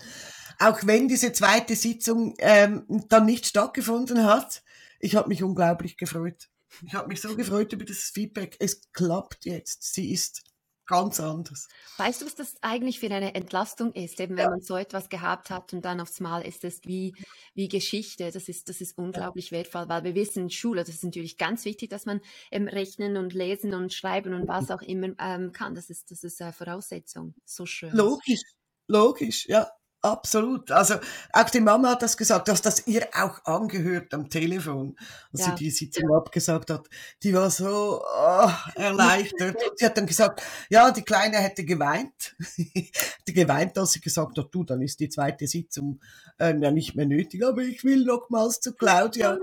auch 0.58 0.78
wenn 0.84 1.08
diese 1.08 1.32
zweite 1.32 1.76
Sitzung 1.76 2.34
ähm, 2.38 2.86
dann 3.08 3.26
nicht 3.26 3.46
stattgefunden 3.46 4.24
hat, 4.24 4.62
ich 5.00 5.16
habe 5.16 5.28
mich 5.28 5.42
unglaublich 5.42 5.96
gefreut. 5.96 6.48
Ich 6.84 6.94
habe 6.94 7.08
mich 7.08 7.20
so 7.20 7.34
gefreut 7.36 7.72
über 7.72 7.84
das 7.84 8.10
Feedback. 8.12 8.56
Es 8.58 8.90
klappt 8.92 9.44
jetzt. 9.44 9.94
Sie 9.94 10.12
ist 10.12 10.44
ganz 10.86 11.20
anders. 11.20 11.68
Weißt 11.98 12.22
du, 12.22 12.26
was 12.26 12.34
das 12.34 12.54
eigentlich 12.62 13.00
für 13.00 13.10
eine 13.10 13.34
Entlastung 13.34 13.92
ist, 13.92 14.20
eben 14.20 14.36
wenn 14.36 14.44
ja. 14.44 14.50
man 14.50 14.60
so 14.60 14.76
etwas 14.76 15.08
gehabt 15.08 15.50
hat 15.50 15.72
und 15.72 15.84
dann 15.84 16.00
aufs 16.00 16.20
Mal 16.20 16.46
ist 16.46 16.64
es 16.64 16.80
wie, 16.84 17.14
wie 17.54 17.68
Geschichte. 17.68 18.30
Das 18.30 18.48
ist, 18.48 18.68
das 18.68 18.80
ist 18.80 18.96
unglaublich 18.96 19.50
ja. 19.50 19.58
wertvoll, 19.58 19.88
weil 19.88 20.04
wir 20.04 20.14
wissen, 20.14 20.48
Schule, 20.48 20.84
das 20.84 20.94
ist 20.94 21.04
natürlich 21.04 21.36
ganz 21.36 21.64
wichtig, 21.64 21.90
dass 21.90 22.06
man 22.06 22.20
ähm, 22.50 22.68
rechnen 22.68 23.16
und 23.16 23.34
lesen 23.34 23.74
und 23.74 23.92
schreiben 23.92 24.32
und 24.32 24.48
was 24.48 24.70
auch 24.70 24.82
immer 24.82 25.08
ähm, 25.18 25.52
kann. 25.52 25.74
Das 25.74 25.90
ist, 25.90 26.10
das 26.10 26.22
ist 26.22 26.40
eine 26.40 26.52
Voraussetzung. 26.52 27.34
So 27.44 27.66
schön. 27.66 27.92
Logisch, 27.92 28.42
logisch, 28.86 29.46
ja. 29.48 29.68
Absolut. 30.02 30.70
Also 30.70 30.94
auch 31.32 31.50
die 31.50 31.60
Mama 31.60 31.90
hat 31.90 32.02
das 32.02 32.16
gesagt, 32.16 32.46
dass 32.48 32.62
das 32.62 32.86
ihr 32.86 33.08
auch 33.12 33.44
angehört 33.44 34.14
am 34.14 34.28
Telefon, 34.28 34.96
als 35.32 35.40
ja. 35.40 35.46
sie 35.46 35.64
die 35.64 35.70
Sitzung 35.70 36.14
abgesagt 36.14 36.70
hat. 36.70 36.88
Die 37.22 37.34
war 37.34 37.50
so 37.50 38.02
oh, 38.04 38.50
erleichtert. 38.76 39.56
sie 39.76 39.84
hat 39.84 39.96
dann 39.96 40.06
gesagt, 40.06 40.42
ja, 40.70 40.92
die 40.92 41.02
Kleine 41.02 41.38
hätte 41.38 41.64
geweint. 41.64 42.36
die 42.56 43.32
geweint, 43.32 43.76
als 43.78 43.92
sie 43.92 44.00
gesagt 44.00 44.38
hat, 44.38 44.48
du, 44.52 44.62
dann 44.62 44.80
ist 44.80 45.00
die 45.00 45.08
zweite 45.08 45.48
Sitzung 45.48 46.00
ähm, 46.38 46.62
ja 46.62 46.70
nicht 46.70 46.94
mehr 46.94 47.06
nötig, 47.06 47.44
aber 47.44 47.62
ich 47.62 47.82
will 47.82 48.04
nochmals 48.04 48.60
zu 48.60 48.74
Claudia. 48.74 49.38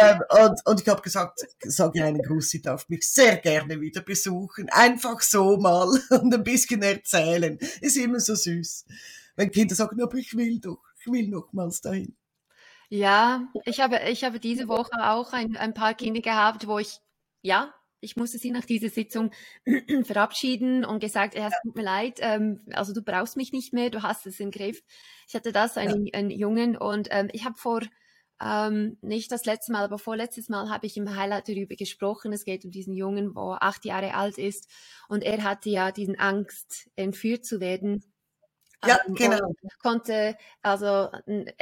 Ähm, 0.00 0.20
und, 0.30 0.60
und 0.64 0.80
ich 0.80 0.88
habe 0.88 1.02
gesagt, 1.02 1.40
sag 1.64 1.94
ihr 1.94 2.06
einen 2.06 2.22
Gruß, 2.22 2.48
sie 2.48 2.62
darf 2.62 2.88
mich 2.88 3.06
sehr 3.06 3.36
gerne 3.36 3.80
wieder 3.80 4.00
besuchen. 4.00 4.68
Einfach 4.70 5.20
so 5.20 5.58
mal 5.58 5.88
und 6.10 6.32
ein 6.32 6.44
bisschen 6.44 6.82
erzählen. 6.82 7.58
Ist 7.80 7.96
immer 7.96 8.20
so 8.20 8.34
süß 8.34 8.86
wenn 9.38 9.52
Kinder 9.52 9.76
sagen, 9.76 10.02
aber 10.02 10.18
ich 10.18 10.36
will 10.36 10.58
doch, 10.58 10.82
ich 10.98 11.06
will 11.06 11.28
nochmals 11.28 11.80
dahin. 11.80 12.16
Ja, 12.90 13.48
ich 13.64 13.80
habe, 13.80 14.00
ich 14.10 14.24
habe 14.24 14.40
diese 14.40 14.66
Woche 14.66 15.08
auch 15.08 15.32
ein, 15.32 15.56
ein 15.56 15.74
paar 15.74 15.94
Kinder 15.94 16.20
gehabt, 16.20 16.66
wo 16.66 16.78
ich, 16.78 16.98
ja, 17.40 17.72
ich 18.00 18.16
musste 18.16 18.38
sie 18.38 18.50
nach 18.50 18.64
dieser 18.64 18.88
Sitzung 18.88 19.30
verabschieden 20.04 20.84
und 20.84 20.98
gesagt, 20.98 21.36
ja, 21.36 21.46
es 21.46 21.54
tut 21.62 21.76
mir 21.76 21.82
leid, 21.82 22.18
ähm, 22.20 22.62
also 22.72 22.92
du 22.92 23.00
brauchst 23.00 23.36
mich 23.36 23.52
nicht 23.52 23.72
mehr, 23.72 23.90
du 23.90 24.02
hast 24.02 24.26
es 24.26 24.40
im 24.40 24.50
Griff. 24.50 24.82
Ich 25.28 25.36
hatte 25.36 25.52
das, 25.52 25.76
einen, 25.76 26.06
ja. 26.06 26.14
einen 26.14 26.30
Jungen, 26.30 26.76
und 26.76 27.06
ähm, 27.12 27.28
ich 27.32 27.44
habe 27.44 27.56
vor, 27.56 27.82
ähm, 28.40 28.98
nicht 29.02 29.30
das 29.30 29.44
letzte 29.44 29.70
Mal, 29.70 29.84
aber 29.84 30.00
vorletztes 30.00 30.48
Mal 30.48 30.68
habe 30.68 30.86
ich 30.86 30.96
im 30.96 31.14
Highlight 31.14 31.48
darüber 31.48 31.76
gesprochen. 31.76 32.32
Es 32.32 32.44
geht 32.44 32.64
um 32.64 32.72
diesen 32.72 32.94
Jungen, 32.94 33.36
wo 33.36 33.52
acht 33.52 33.84
Jahre 33.84 34.14
alt 34.14 34.36
ist 34.36 34.68
und 35.08 35.22
er 35.22 35.44
hatte 35.44 35.70
ja 35.70 35.92
diesen 35.92 36.18
Angst, 36.18 36.90
entführt 36.96 37.44
zu 37.44 37.60
werden 37.60 38.02
Ja, 38.86 38.98
ähm, 39.06 39.14
genau. 39.14 39.54
Konnte, 39.82 40.36
also 40.62 41.08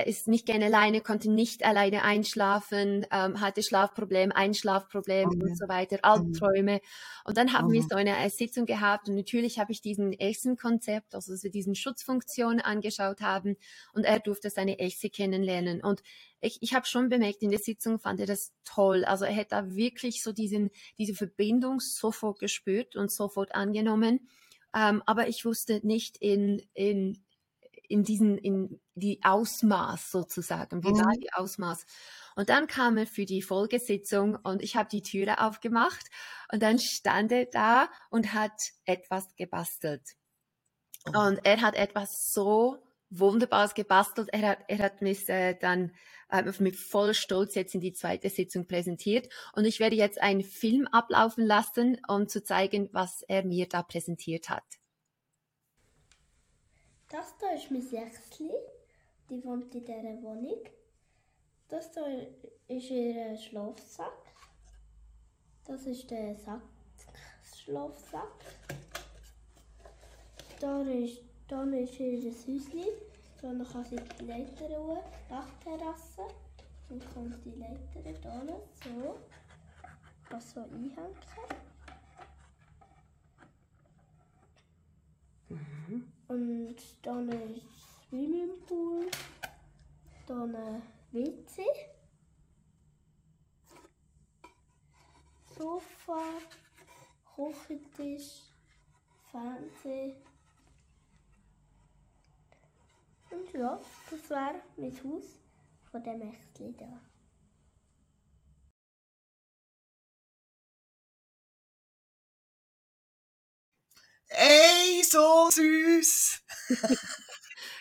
ist 0.05 0.29
nicht 0.29 0.45
gerne 0.45 0.67
alleine, 0.67 1.01
konnte 1.01 1.31
nicht 1.31 1.65
alleine 1.65 2.03
einschlafen, 2.03 3.07
ähm, 3.11 3.41
hatte 3.41 3.63
Schlafprobleme, 3.63 4.37
Einschlafprobleme 4.37 5.35
mhm. 5.35 5.43
und 5.43 5.59
so 5.59 5.67
weiter, 5.67 5.99
Albträume. 6.03 6.81
Und 7.25 7.39
dann 7.39 7.55
haben 7.55 7.69
mhm. 7.69 7.73
wir 7.73 7.83
so 7.83 7.97
eine 7.97 8.29
Sitzung 8.29 8.67
gehabt 8.67 9.09
und 9.09 9.15
natürlich 9.15 9.59
habe 9.59 9.73
ich 9.73 9.81
diesen 9.81 10.13
Echsen-Konzept, 10.13 11.15
also 11.15 11.33
dass 11.33 11.43
wir 11.43 11.51
diesen 11.51 11.75
Schutzfunktion 11.75 12.61
angeschaut 12.61 13.23
haben 13.23 13.57
und 13.95 14.05
er 14.05 14.21
durfte 14.21 14.51
seine 14.51 14.79
Echse 14.79 15.09
kennenlernen. 15.09 15.83
Und 15.83 16.03
ich, 16.43 16.59
ich 16.61 16.75
habe 16.75 16.87
schon 16.87 17.09
bemerkt, 17.09 17.43
in 17.43 17.51
der 17.51 17.61
Sitzung 17.61 17.99
fand 17.99 18.21
er 18.21 18.27
das 18.27 18.53
toll. 18.65 19.07
Also 19.07 19.25
er 19.25 19.35
hat 19.35 19.53
da 19.53 19.75
wirklich 19.75 20.23
so 20.23 20.33
diesen, 20.33 20.71
diese 20.99 21.15
Verbindung 21.15 21.81
sofort 21.81 22.41
gespürt 22.41 22.95
und 22.95 23.11
sofort 23.11 23.55
angenommen. 23.55 24.29
Ähm, 24.75 25.03
aber 25.07 25.29
ich 25.29 25.45
wusste 25.45 25.81
nicht 25.87 26.17
in, 26.19 26.63
in, 26.75 27.25
in 27.89 28.03
diesen, 28.03 28.39
in 28.39 28.81
die 28.95 29.21
Ausmaß 29.23 30.11
sozusagen. 30.11 30.83
Wie 30.83 30.93
mhm. 30.93 30.99
war 30.99 31.13
die 31.13 31.33
Ausmaß? 31.33 31.87
Und 32.37 32.51
dann 32.51 32.67
kam 32.67 32.99
er 32.99 33.07
für 33.07 33.25
die 33.25 33.43
Folgesitzung 33.43 34.37
und 34.37 34.63
ich 34.63 34.77
habe 34.77 34.89
die 34.91 35.03
Türe 35.03 35.41
aufgemacht 35.41 36.07
und 36.53 36.63
dann 36.63 36.79
stand 36.79 37.33
er 37.33 37.47
da 37.47 37.89
und 38.11 38.35
hat 38.35 38.73
etwas 38.85 39.35
gebastelt. 39.37 40.17
Oh. 41.07 41.19
Und 41.19 41.41
er 41.45 41.61
hat 41.63 41.75
etwas 41.75 42.33
so 42.33 42.83
Wunderbares 43.11 43.75
gebastelt. 43.75 44.29
Er 44.33 44.49
hat, 44.49 44.59
er 44.69 44.79
hat 44.79 45.01
mich 45.03 45.29
äh, 45.29 45.55
dann 45.55 45.93
äh, 46.29 46.43
mit 46.59 46.77
voller 46.77 47.15
Stolz 47.15 47.55
jetzt 47.55 47.75
in 47.75 47.81
die 47.81 47.93
zweite 47.93 48.31
Sitzung 48.31 48.67
präsentiert. 48.67 49.29
Und 49.55 49.65
ich 49.65 49.81
werde 49.81 49.97
jetzt 49.97 50.21
einen 50.21 50.43
Film 50.43 50.87
ablaufen 50.89 51.45
lassen, 51.45 52.01
um 52.09 52.29
zu 52.29 52.43
zeigen, 52.43 52.89
was 52.93 53.23
er 53.23 53.45
mir 53.45 53.69
da 53.69 53.83
präsentiert 53.83 54.49
hat. 54.49 54.65
Das 57.09 57.37
da 57.39 57.51
ist 57.55 57.71
mein 57.71 57.83
Sechsli. 57.83 58.51
Die 59.31 59.43
wohnt 59.45 59.75
in 59.75 59.85
dieser 59.85 60.23
Wohnung. 60.23 60.63
Das 61.69 61.91
da 61.93 62.05
ist 62.69 62.91
ihr 62.91 63.37
Schlafsack. 63.37 64.13
Das 65.67 65.87
ist 65.87 66.11
der 66.11 66.37
Sack 66.37 66.63
Schlafsack. 67.55 68.45
Da 70.61 70.83
ist 70.83 71.23
dann 71.49 71.73
ist 71.73 71.95
hier 71.95 72.13
ein 72.13 72.35
Dann 73.47 73.65
kann 73.65 73.85
sie 73.85 73.95
die 73.95 74.25
Leiter 74.25 74.69
hoch, 74.77 75.05
Dachterrasse. 75.29 76.23
Dann 76.89 77.01
kommt 77.15 77.45
die 77.45 77.51
Leiter 77.51 78.03
hier 78.03 78.61
so. 78.83 79.17
Kann 80.29 80.41
so 80.41 80.63
einhängen. 80.63 81.15
Mhm. 85.49 86.13
Und 86.27 86.77
dann 87.03 87.29
ist 87.29 88.09
Swimmingpool. 88.09 89.07
Dann 90.27 90.57
ein 90.57 90.83
WC. 91.13 91.63
Sofa, 95.57 96.21
Küchentisch, 97.37 98.51
Fernseher. 99.31 100.17
Und 103.31 103.53
ja, 103.53 103.81
das 104.11 104.31
war 104.31 104.55
mein 104.77 104.93
Haus 105.05 105.39
von 105.91 106.03
dem 106.03 106.23
Ächtli 106.23 106.75
da. 106.77 107.01
Ey, 114.29 115.03
so 115.05 115.51
süß! 115.51 116.43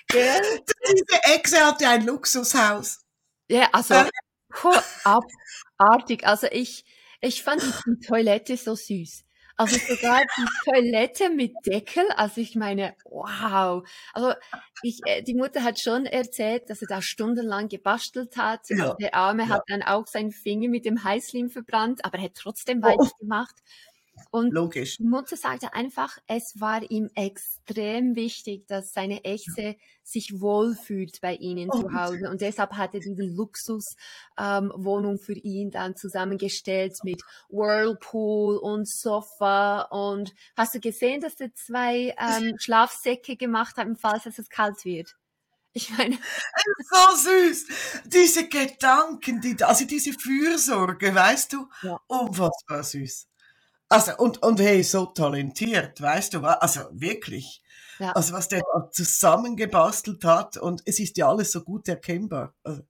Gell? 0.08 0.64
Diese 0.92 1.24
Echse 1.36 1.66
hat 1.66 1.82
ja 1.82 1.92
ein 1.92 2.06
Luxushaus. 2.06 3.00
Ja, 3.50 3.70
also 3.74 3.96
äh. 3.96 4.10
abartig. 5.04 6.26
Also 6.26 6.48
ich, 6.52 6.86
ich 7.22 7.44
fand 7.44 7.64
die 7.64 8.00
Toilette 8.08 8.58
so 8.58 8.76
süß. 8.76 9.25
Also 9.58 9.78
sogar 9.78 10.22
die 10.22 10.70
Toilette 10.70 11.30
mit 11.30 11.54
Deckel. 11.66 12.06
Also 12.16 12.42
ich 12.42 12.56
meine, 12.56 12.96
wow. 13.06 13.88
Also 14.14 14.34
ich, 14.82 15.00
äh, 15.06 15.22
die 15.24 15.34
Mutter 15.34 15.64
hat 15.64 15.80
schon 15.80 16.06
erzählt, 16.06 16.70
dass 16.70 16.82
er 16.82 16.88
da 16.88 17.02
stundenlang 17.02 17.70
gebastelt 17.70 18.36
hat. 18.38 18.70
Ja. 18.70 18.96
Der 18.96 19.16
Arme 19.16 19.44
ja. 19.44 19.50
hat 19.50 19.64
dann 19.68 19.82
auch 19.82 20.08
seinen 20.08 20.32
Finger 20.32 20.68
mit 20.68 20.86
dem 20.86 21.04
Heißlim 21.04 21.50
verbrannt, 21.50 22.04
aber 22.04 22.18
er 22.18 22.26
hat 22.26 22.36
trotzdem 22.36 22.82
oh. 22.84 23.08
Und 24.32 24.54
Logisch. 24.54 24.98
die 24.98 25.04
Mutter 25.04 25.36
sagte 25.36 25.74
einfach, 25.74 26.18
es 26.28 26.60
war 26.60 26.90
ihm 26.90 27.10
extrem 27.16 28.16
wichtig, 28.16 28.68
dass 28.68 28.94
seine 28.94 29.24
Echse 29.24 29.76
sich 30.04 30.40
wohlfühlt 30.40 31.20
bei 31.22 31.36
ihnen 31.36 31.70
oh, 31.72 31.82
zu 31.82 31.94
Hause. 31.94 32.30
Und 32.30 32.42
deshalb 32.42 32.74
hat 32.74 32.94
er 32.94 33.00
diese 33.00 33.24
Luxuswohnung 33.24 35.14
ähm, 35.14 35.20
für 35.20 35.34
ihn 35.34 35.72
dann 35.72 35.96
zusammengestellt 35.96 36.98
mit 37.04 37.22
Whirlpool 37.50 38.58
und 38.58 38.88
Sofa. 38.88 39.82
Und 39.84 40.34
hast 40.56 40.76
du 40.76 40.80
gesehen, 40.80 41.22
dass 41.22 41.40
er 41.40 41.54
zwei 41.54 42.16
ähm, 42.18 42.56
Schlafsäcke 42.60 43.36
gemacht 43.36 43.78
hat, 43.78 43.88
falls 44.00 44.26
es 44.26 44.50
kalt 44.50 44.86
wird? 44.86 45.16
Ich 45.76 45.90
meine. 45.90 46.18
So 46.90 47.18
süß. 47.18 47.66
Diese 48.06 48.48
Gedanken, 48.48 49.42
die, 49.42 49.62
also 49.62 49.86
diese 49.86 50.14
Fürsorge, 50.14 51.14
weißt 51.14 51.52
du? 51.52 51.68
Ja. 51.82 52.00
Unfassbar 52.08 52.82
süß. 52.82 53.28
Also, 53.96 54.12
und, 54.18 54.44
und 54.44 54.60
hey, 54.60 54.84
so 54.84 55.06
talentiert, 55.06 56.02
weißt 56.02 56.34
du 56.34 56.42
was? 56.42 56.58
Also, 56.58 56.82
wirklich. 56.92 57.64
Ja. 57.98 58.12
Also, 58.12 58.34
was 58.34 58.50
der 58.50 58.62
zusammengebastelt 58.92 60.26
hat 60.26 60.58
und 60.58 60.82
es 60.86 61.00
ist 61.00 61.16
ja 61.16 61.30
alles 61.30 61.54
so 61.54 61.64
gut 61.64 61.88
erkennbar. 61.88 62.54
Also, 62.66 62.82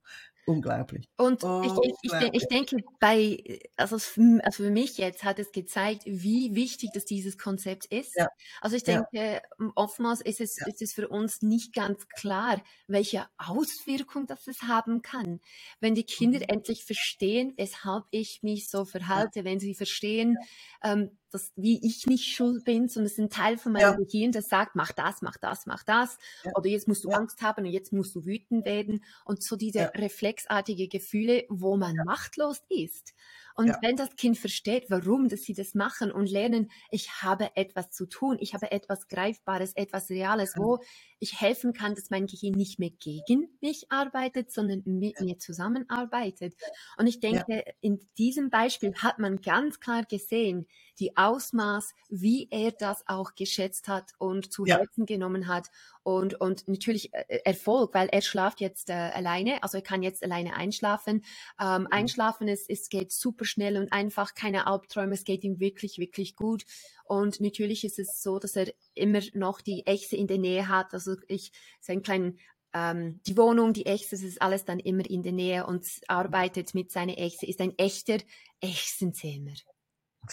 unglaublich. 0.46 1.08
Und 1.16 1.42
unglaublich. 1.44 1.94
Ich, 2.02 2.12
ich, 2.12 2.34
ich, 2.34 2.48
denke, 2.48 2.76
bei, 3.00 3.60
also, 3.76 3.96
also 3.96 4.62
für 4.62 4.70
mich 4.70 4.96
jetzt 4.96 5.24
hat 5.24 5.38
es 5.38 5.52
gezeigt, 5.52 6.02
wie 6.06 6.54
wichtig 6.54 6.90
das 6.94 7.04
dieses 7.04 7.36
Konzept 7.36 7.86
ist. 7.86 8.16
Ja. 8.16 8.28
Also 8.60 8.76
ich 8.76 8.84
denke, 8.84 9.06
ja. 9.12 9.40
oftmals 9.74 10.20
ist 10.20 10.40
es, 10.40 10.58
ja. 10.58 10.66
ist 10.66 10.82
es 10.82 10.92
für 10.92 11.08
uns 11.08 11.42
nicht 11.42 11.74
ganz 11.74 12.08
klar, 12.08 12.62
welche 12.86 13.26
Auswirkung 13.36 14.26
das 14.26 14.46
es 14.46 14.62
haben 14.62 15.02
kann. 15.02 15.40
Wenn 15.80 15.94
die 15.94 16.04
Kinder 16.04 16.38
mhm. 16.38 16.46
endlich 16.48 16.84
verstehen, 16.84 17.52
weshalb 17.56 18.04
ich 18.10 18.42
mich 18.42 18.70
so 18.70 18.84
verhalte, 18.84 19.44
wenn 19.44 19.60
sie 19.60 19.74
verstehen, 19.74 20.36
ähm, 20.82 21.10
dass, 21.36 21.52
wie 21.56 21.86
ich 21.86 22.06
nicht 22.06 22.24
schuld 22.24 22.64
bin, 22.64 22.88
sondern 22.88 23.06
es 23.06 23.12
ist 23.12 23.18
ein 23.18 23.30
Teil 23.30 23.58
von 23.58 23.72
meinem 23.72 23.82
ja. 23.82 23.96
Gehirn, 23.96 24.32
das 24.32 24.48
sagt, 24.48 24.74
mach 24.74 24.92
das, 24.92 25.20
mach 25.20 25.36
das, 25.36 25.66
mach 25.66 25.84
das. 25.84 26.18
Ja. 26.44 26.52
Oder 26.54 26.70
jetzt 26.70 26.88
musst 26.88 27.04
du 27.04 27.10
ja. 27.10 27.18
Angst 27.18 27.42
haben 27.42 27.66
und 27.66 27.70
jetzt 27.70 27.92
musst 27.92 28.14
du 28.14 28.24
wütend 28.24 28.64
werden. 28.64 29.04
Und 29.24 29.42
so 29.42 29.56
diese 29.56 29.92
reflexartige 29.94 30.88
Gefühle, 30.88 31.44
wo 31.48 31.76
man 31.76 31.94
machtlos 32.06 32.62
ist. 32.68 33.14
Und 33.54 33.74
wenn 33.80 33.96
das 33.96 34.14
Kind 34.16 34.36
versteht, 34.36 34.90
warum 34.90 35.28
dass 35.28 35.42
sie 35.42 35.54
das 35.54 35.74
machen 35.74 36.12
und 36.12 36.30
lernen, 36.30 36.70
ich 36.90 37.22
habe 37.22 37.56
etwas 37.56 37.90
zu 37.90 38.04
tun, 38.04 38.36
ich 38.38 38.52
habe 38.52 38.70
etwas 38.70 39.08
Greifbares, 39.08 39.72
etwas 39.74 40.10
Reales, 40.10 40.54
wo 40.56 40.78
ich 41.18 41.40
helfen 41.40 41.72
kann, 41.72 41.94
dass 41.94 42.10
mein 42.10 42.26
Gehirn 42.26 42.54
nicht 42.54 42.78
mehr 42.78 42.90
gegen 42.90 43.48
mich 43.60 43.90
arbeitet, 43.90 44.52
sondern 44.52 44.82
mit 44.84 45.20
mir 45.20 45.38
zusammenarbeitet. 45.38 46.54
Und 46.98 47.06
ich 47.06 47.20
denke, 47.20 47.64
ja. 47.66 47.72
in 47.80 48.00
diesem 48.18 48.50
Beispiel 48.50 48.94
hat 48.96 49.18
man 49.18 49.40
ganz 49.40 49.80
klar 49.80 50.04
gesehen, 50.04 50.66
die 50.98 51.16
Ausmaß, 51.16 51.94
wie 52.08 52.48
er 52.50 52.72
das 52.72 53.06
auch 53.06 53.34
geschätzt 53.34 53.88
hat 53.88 54.12
und 54.18 54.52
zu 54.52 54.66
ja. 54.66 54.78
Herzen 54.78 55.06
genommen 55.06 55.46
hat 55.46 55.68
und, 56.06 56.40
und 56.40 56.68
natürlich 56.68 57.12
äh, 57.12 57.40
Erfolg, 57.44 57.92
weil 57.92 58.06
er 58.06 58.22
schlaft 58.22 58.60
jetzt 58.60 58.90
äh, 58.90 58.92
alleine, 58.92 59.60
also 59.64 59.78
er 59.78 59.82
kann 59.82 60.04
jetzt 60.04 60.22
alleine 60.22 60.54
einschlafen. 60.54 61.24
Ähm, 61.60 61.82
mhm. 61.82 61.88
Einschlafen 61.90 62.46
ist, 62.46 62.70
es 62.70 62.88
geht 62.88 63.10
super 63.10 63.44
schnell 63.44 63.76
und 63.76 63.92
einfach, 63.92 64.34
keine 64.34 64.68
Albträume, 64.68 65.14
es 65.14 65.24
geht 65.24 65.42
ihm 65.42 65.58
wirklich, 65.58 65.98
wirklich 65.98 66.36
gut. 66.36 66.64
Und 67.06 67.40
natürlich 67.40 67.82
ist 67.82 67.98
es 67.98 68.22
so, 68.22 68.38
dass 68.38 68.54
er 68.54 68.72
immer 68.94 69.20
noch 69.34 69.60
die 69.60 69.84
Echse 69.84 70.14
in 70.14 70.28
der 70.28 70.38
Nähe 70.38 70.68
hat. 70.68 70.94
Also 70.94 71.16
ich, 71.26 71.50
seinen 71.80 72.04
kleinen 72.04 72.38
ähm, 72.72 73.20
die 73.26 73.36
Wohnung, 73.36 73.72
die 73.72 73.86
Echse, 73.86 74.14
das 74.14 74.22
ist 74.22 74.40
alles 74.40 74.64
dann 74.64 74.78
immer 74.78 75.10
in 75.10 75.24
der 75.24 75.32
Nähe 75.32 75.66
und 75.66 75.84
arbeitet 76.06 76.72
mit 76.72 76.92
seiner 76.92 77.18
Echse, 77.18 77.46
ist 77.46 77.60
ein 77.60 77.76
echter 77.78 78.18
Echsenzähmer. 78.60 79.54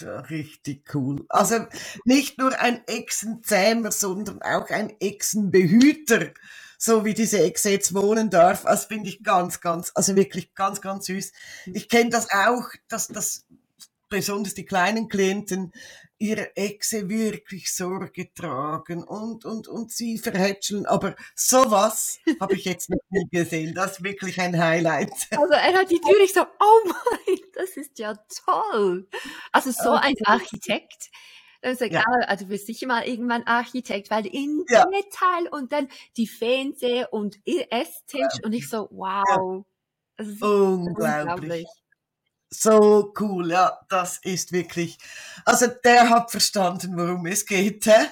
Richtig 0.02 0.94
cool. 0.94 1.26
Also 1.30 1.66
nicht 2.06 2.38
nur 2.38 2.58
ein 2.60 2.82
Echsenzähmer, 2.88 3.92
sondern 3.92 4.42
auch 4.42 4.70
ein 4.70 4.94
Echsenbehüter, 5.00 6.32
so 6.78 7.06
wie 7.06 7.14
diese 7.14 7.42
Echse 7.42 7.70
jetzt 7.70 7.94
wohnen 7.94 8.30
darf. 8.30 8.64
Das 8.64 8.86
finde 8.86 9.10
ich 9.10 9.24
ganz, 9.24 9.62
ganz, 9.62 9.92
also 9.96 10.16
wirklich 10.16 10.56
ganz, 10.56 10.82
ganz 10.82 11.06
süß. 11.06 11.32
Ich 11.74 11.90
kenne 11.90 12.10
das 12.10 12.28
auch, 12.32 12.70
dass 12.88 13.08
das 13.08 13.46
besonders 14.10 14.54
die 14.54 14.66
kleinen 14.66 15.10
Klienten 15.10 15.72
ihre 16.24 16.56
Echse 16.56 17.10
wirklich 17.10 17.74
Sorge 17.76 18.34
tragen 18.34 19.04
und, 19.04 19.44
und, 19.44 19.68
und 19.68 19.92
sie 19.92 20.18
verhätscheln. 20.18 20.86
Aber 20.86 21.16
sowas 21.36 22.20
habe 22.40 22.56
ich 22.56 22.64
jetzt 22.64 22.90
noch 22.90 23.00
nie 23.10 23.28
gesehen. 23.30 23.74
Das 23.76 23.98
ist 23.98 24.04
wirklich 24.04 24.40
ein 24.40 24.58
Highlight. 24.58 25.12
Also 25.32 25.54
er 25.54 25.74
hat 25.74 25.92
die 25.92 26.00
Tür, 26.00 26.20
ich 26.24 26.32
so, 26.34 26.42
oh 26.42 26.82
mein, 26.86 27.38
das 27.54 27.76
ist 27.76 28.00
ja 28.00 28.16
toll. 28.46 29.10
Also 29.52 29.72
so 29.72 29.92
ein 29.92 30.16
Architekt, 30.24 31.12
Dann 31.62 31.76
sagt 31.76 31.92
Ja. 31.94 32.04
ah, 32.06 32.26
also 32.28 32.46
du 32.46 32.52
bist 32.52 32.68
sicher 32.68 32.88
mal 32.88 33.06
irgendwann 33.06 33.44
Architekt, 33.44 34.10
weil 34.10 34.26
in 34.26 34.64
Ja. 34.70 34.86
Detail 34.86 35.50
und 35.52 35.74
dann 35.74 35.90
die 36.18 36.28
Fernseher 36.28 37.12
und 37.12 37.40
Esstisch 37.46 38.40
und 38.44 38.54
ich 38.54 38.70
so, 38.70 38.88
wow. 38.92 39.66
Das 40.16 40.28
ist 40.28 40.42
Unglaublich. 40.42 41.68
So 42.54 43.14
cool, 43.20 43.50
ja, 43.52 43.80
das 43.90 44.20
ist 44.20 44.52
wirklich. 44.52 44.98
Also 45.44 45.68
der 45.84 46.10
hat 46.10 46.30
verstanden, 46.32 46.96
worum 46.98 47.26
es 47.26 47.46
geht. 47.46 47.86
Hä? 47.88 48.08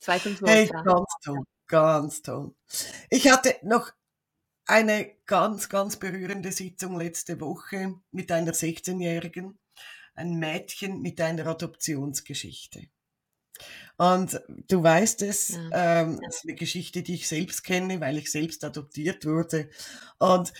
Zweifellos, 0.00 0.40
Hey, 0.44 0.70
ja. 0.72 0.82
ganz 0.82 1.08
toll, 1.22 1.42
ganz 1.66 2.22
toll. 2.22 2.54
Ich 3.10 3.28
hatte 3.30 3.56
noch 3.62 3.90
eine 4.66 5.16
ganz, 5.26 5.68
ganz 5.68 5.96
berührende 5.96 6.52
Sitzung 6.52 6.96
letzte 6.98 7.40
Woche 7.40 7.96
mit 8.12 8.30
einer 8.30 8.52
16-Jährigen, 8.52 9.58
ein 10.14 10.38
Mädchen 10.38 11.02
mit 11.02 11.20
einer 11.20 11.46
Adoptionsgeschichte. 11.48 12.88
Und 13.96 14.40
du 14.68 14.82
weißt 14.82 15.22
es, 15.22 15.58
ähm, 15.72 16.18
das 16.24 16.36
ist 16.36 16.44
eine 16.44 16.54
Geschichte, 16.54 17.02
die 17.02 17.14
ich 17.14 17.28
selbst 17.28 17.64
kenne, 17.64 18.00
weil 18.00 18.16
ich 18.16 18.30
selbst 18.30 18.64
adoptiert 18.64 19.26
wurde. 19.26 19.68
Und 20.18 20.52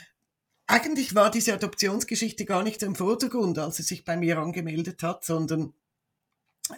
eigentlich 0.70 1.14
war 1.14 1.30
diese 1.30 1.54
Adoptionsgeschichte 1.54 2.44
gar 2.44 2.62
nicht 2.62 2.83
im 2.83 2.94
Vordergrund, 2.94 3.59
als 3.59 3.76
sie 3.76 3.83
sich 3.83 4.04
bei 4.04 4.16
mir 4.16 4.38
angemeldet 4.38 5.02
hat, 5.02 5.24
sondern 5.24 5.74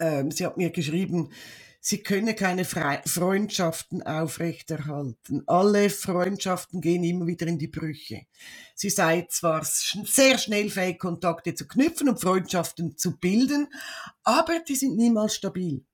ähm, 0.01 0.31
sie 0.31 0.47
hat 0.47 0.57
mir 0.57 0.71
geschrieben, 0.71 1.31
sie 1.81 2.03
könne 2.03 2.35
keine 2.35 2.65
Fre 2.65 3.03
Freundschaften 3.05 4.03
aufrechterhalten. 4.03 5.43
Alle 5.47 5.91
Freundschaften 5.91 6.81
gehen 6.81 7.05
immer 7.05 7.27
wieder 7.27 7.47
in 7.47 7.59
die 7.59 7.69
Brüche. 7.69 8.23
Sie 8.75 8.91
sei 8.91 9.27
zwar 9.29 9.65
sehr 9.65 10.39
schnell 10.39 10.71
fähig, 10.71 10.99
Kontakte 10.99 11.55
zu 11.55 11.69
knüpfen 11.69 12.09
und 12.09 12.21
Freundschaften 12.21 12.97
zu 12.97 13.19
bilden, 13.19 13.69
aber 14.23 14.61
die 14.61 14.77
sind 14.77 14.97
niemals 14.97 15.35
stabil. 15.35 15.85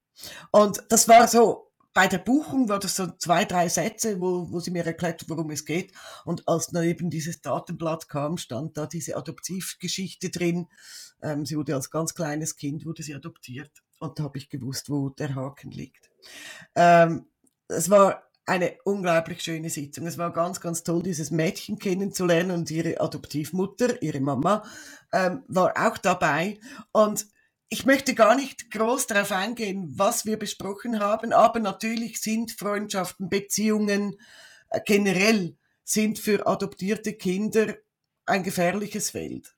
Und 0.50 0.82
das 0.88 1.08
war 1.08 1.26
so, 1.26 1.67
bei 1.98 2.06
der 2.06 2.18
Buchung 2.18 2.68
war 2.68 2.78
das 2.78 2.94
so 2.94 3.08
zwei, 3.18 3.44
drei 3.44 3.68
Sätze, 3.68 4.20
wo, 4.20 4.52
wo 4.52 4.60
sie 4.60 4.70
mir 4.70 4.86
erklärt, 4.86 5.24
worum 5.26 5.50
es 5.50 5.64
geht. 5.64 5.92
Und 6.24 6.46
als 6.46 6.68
dann 6.68 6.84
eben 6.84 7.10
dieses 7.10 7.40
Datenblatt 7.40 8.08
kam, 8.08 8.38
stand 8.38 8.76
da 8.76 8.86
diese 8.86 9.16
Adoptivgeschichte 9.16 10.30
drin. 10.30 10.68
Ähm, 11.24 11.44
sie 11.44 11.56
wurde 11.56 11.74
als 11.74 11.90
ganz 11.90 12.14
kleines 12.14 12.54
Kind, 12.54 12.86
wurde 12.86 13.02
sie 13.02 13.16
adoptiert. 13.16 13.82
Und 13.98 14.16
da 14.16 14.22
habe 14.22 14.38
ich 14.38 14.48
gewusst, 14.48 14.90
wo 14.90 15.08
der 15.08 15.34
Haken 15.34 15.72
liegt. 15.72 16.08
Ähm, 16.76 17.26
es 17.66 17.90
war 17.90 18.22
eine 18.46 18.76
unglaublich 18.84 19.42
schöne 19.42 19.68
Sitzung. 19.68 20.06
Es 20.06 20.18
war 20.18 20.32
ganz, 20.32 20.60
ganz 20.60 20.84
toll, 20.84 21.02
dieses 21.02 21.32
Mädchen 21.32 21.80
kennenzulernen 21.80 22.52
und 22.52 22.70
ihre 22.70 23.00
Adoptivmutter, 23.00 24.00
ihre 24.00 24.20
Mama, 24.20 24.62
ähm, 25.12 25.42
war 25.48 25.72
auch 25.76 25.98
dabei. 25.98 26.60
Und 26.92 27.26
ich 27.70 27.84
möchte 27.84 28.14
gar 28.14 28.34
nicht 28.34 28.70
groß 28.70 29.06
darauf 29.06 29.32
eingehen, 29.32 29.92
was 29.96 30.24
wir 30.24 30.38
besprochen 30.38 31.00
haben, 31.00 31.32
aber 31.32 31.60
natürlich 31.60 32.20
sind 32.20 32.52
Freundschaften, 32.52 33.28
Beziehungen 33.28 34.16
äh, 34.70 34.80
generell 34.84 35.56
sind 35.84 36.18
für 36.18 36.46
adoptierte 36.46 37.14
Kinder 37.14 37.74
ein 38.26 38.42
gefährliches 38.42 39.10
Feld. 39.10 39.54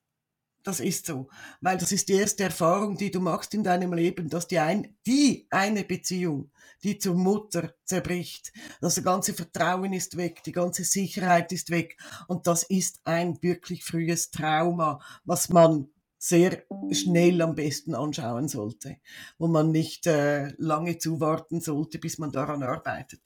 Das 0.62 0.78
ist 0.78 1.06
so, 1.06 1.28
weil 1.62 1.78
das 1.78 1.90
ist 1.90 2.08
die 2.10 2.14
erste 2.14 2.44
Erfahrung, 2.44 2.98
die 2.98 3.10
du 3.10 3.20
machst 3.20 3.54
in 3.54 3.64
deinem 3.64 3.94
Leben, 3.94 4.28
dass 4.28 4.46
die, 4.46 4.58
ein, 4.58 4.94
die 5.06 5.46
eine 5.50 5.84
Beziehung, 5.84 6.50
die 6.82 6.98
zur 6.98 7.14
Mutter 7.14 7.74
zerbricht, 7.84 8.52
das 8.80 9.02
ganze 9.02 9.32
Vertrauen 9.32 9.94
ist 9.94 10.18
weg, 10.18 10.42
die 10.42 10.52
ganze 10.52 10.84
Sicherheit 10.84 11.50
ist 11.52 11.70
weg 11.70 11.96
und 12.28 12.46
das 12.46 12.62
ist 12.64 13.00
ein 13.04 13.42
wirklich 13.42 13.84
frühes 13.84 14.30
Trauma, 14.30 15.00
was 15.24 15.48
man 15.48 15.88
sehr 16.22 16.64
schnell 16.92 17.40
am 17.40 17.54
besten 17.54 17.94
anschauen 17.94 18.46
sollte, 18.46 18.98
wo 19.38 19.48
man 19.48 19.70
nicht 19.70 20.06
äh, 20.06 20.52
lange 20.58 20.98
zuwarten 20.98 21.62
sollte, 21.62 21.98
bis 21.98 22.18
man 22.18 22.30
daran 22.30 22.62
arbeitet. 22.62 23.22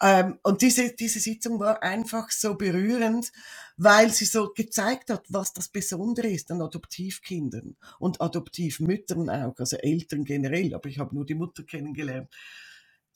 Ähm, 0.00 0.38
und 0.44 0.62
diese, 0.62 0.94
diese 0.94 1.18
Sitzung 1.18 1.58
war 1.58 1.82
einfach 1.82 2.30
so 2.30 2.54
berührend, 2.54 3.32
weil 3.76 4.12
sie 4.12 4.26
so 4.26 4.52
gezeigt 4.54 5.10
hat, 5.10 5.24
was 5.28 5.54
das 5.54 5.68
Besondere 5.68 6.28
ist 6.28 6.52
an 6.52 6.62
Adoptivkindern 6.62 7.76
und 7.98 8.20
Adoptivmüttern 8.20 9.28
auch, 9.28 9.58
also 9.58 9.76
Eltern 9.78 10.24
generell, 10.24 10.72
aber 10.72 10.88
ich 10.88 11.00
habe 11.00 11.16
nur 11.16 11.26
die 11.26 11.34
Mutter 11.34 11.64
kennengelernt. 11.64 12.32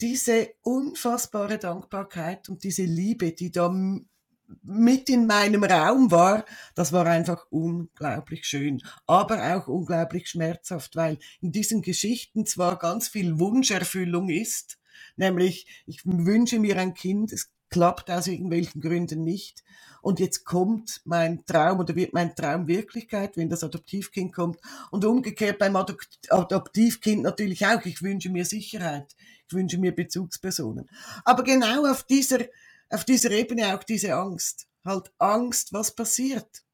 Diese 0.01 0.55
unfassbare 0.63 1.59
Dankbarkeit 1.59 2.49
und 2.49 2.65
diese 2.65 2.83
Liebe, 2.83 3.31
die 3.31 3.53
da 3.53 3.69
mit 4.63 5.09
in 5.09 5.27
meinem 5.27 5.65
Raum 5.65 6.11
war, 6.11 6.45
das 6.75 6.93
war 6.93 7.07
einfach 7.07 7.47
unglaublich 7.51 8.45
schön, 8.45 8.83
aber 9.07 9.57
auch 9.57 9.69
unglaublich 9.69 10.29
schmerzhaft, 10.29 10.97
weil 10.97 11.19
in 11.41 11.53
diesen 11.53 11.83
Geschichten 11.83 12.47
zwar 12.47 12.79
ganz 12.79 13.09
viel 13.09 13.39
Wunscherfüllung 13.39 14.29
ist, 14.29 14.79
nämlich 15.17 15.85
ich 15.87 16.05
wünsche 16.05 16.59
mir 16.59 16.79
ein 16.79 16.95
Kind, 16.95 17.33
es 17.33 17.53
klappt 17.71 18.11
aus 18.11 18.27
irgendwelchen 18.27 18.81
Gründen 18.81 19.23
nicht 19.23 19.63
und 20.03 20.19
jetzt 20.19 20.45
kommt 20.45 21.01
mein 21.05 21.45
Traum 21.45 21.81
oder 21.81 21.95
wird 21.95 22.15
mein 22.15 22.35
Traum 22.35 22.67
Wirklichkeit, 22.67 23.37
wenn 23.37 23.49
das 23.49 23.63
Adoptivkind 23.63 24.33
kommt. 24.35 24.59
Und 24.91 25.05
umgekehrt 25.05 25.59
beim 25.59 25.77
Adoptivkind 25.77 27.23
natürlich 27.23 27.67
auch, 27.67 27.85
ich 27.85 28.03
wünsche 28.03 28.31
mir 28.31 28.45
Sicherheit, 28.45 29.15
ich 29.47 29.55
wünsche 29.55 29.79
mir 29.79 29.95
Bezugspersonen. 29.95 30.89
Aber 31.25 31.43
genau 31.43 31.87
auf 31.91 32.05
dieser 32.05 32.41
auf 32.91 33.05
dieser 33.05 33.31
Ebene 33.31 33.75
auch 33.75 33.83
diese 33.83 34.15
Angst. 34.15 34.69
Halt 34.85 35.13
Angst, 35.19 35.73
was 35.73 35.95
passiert. 35.95 36.65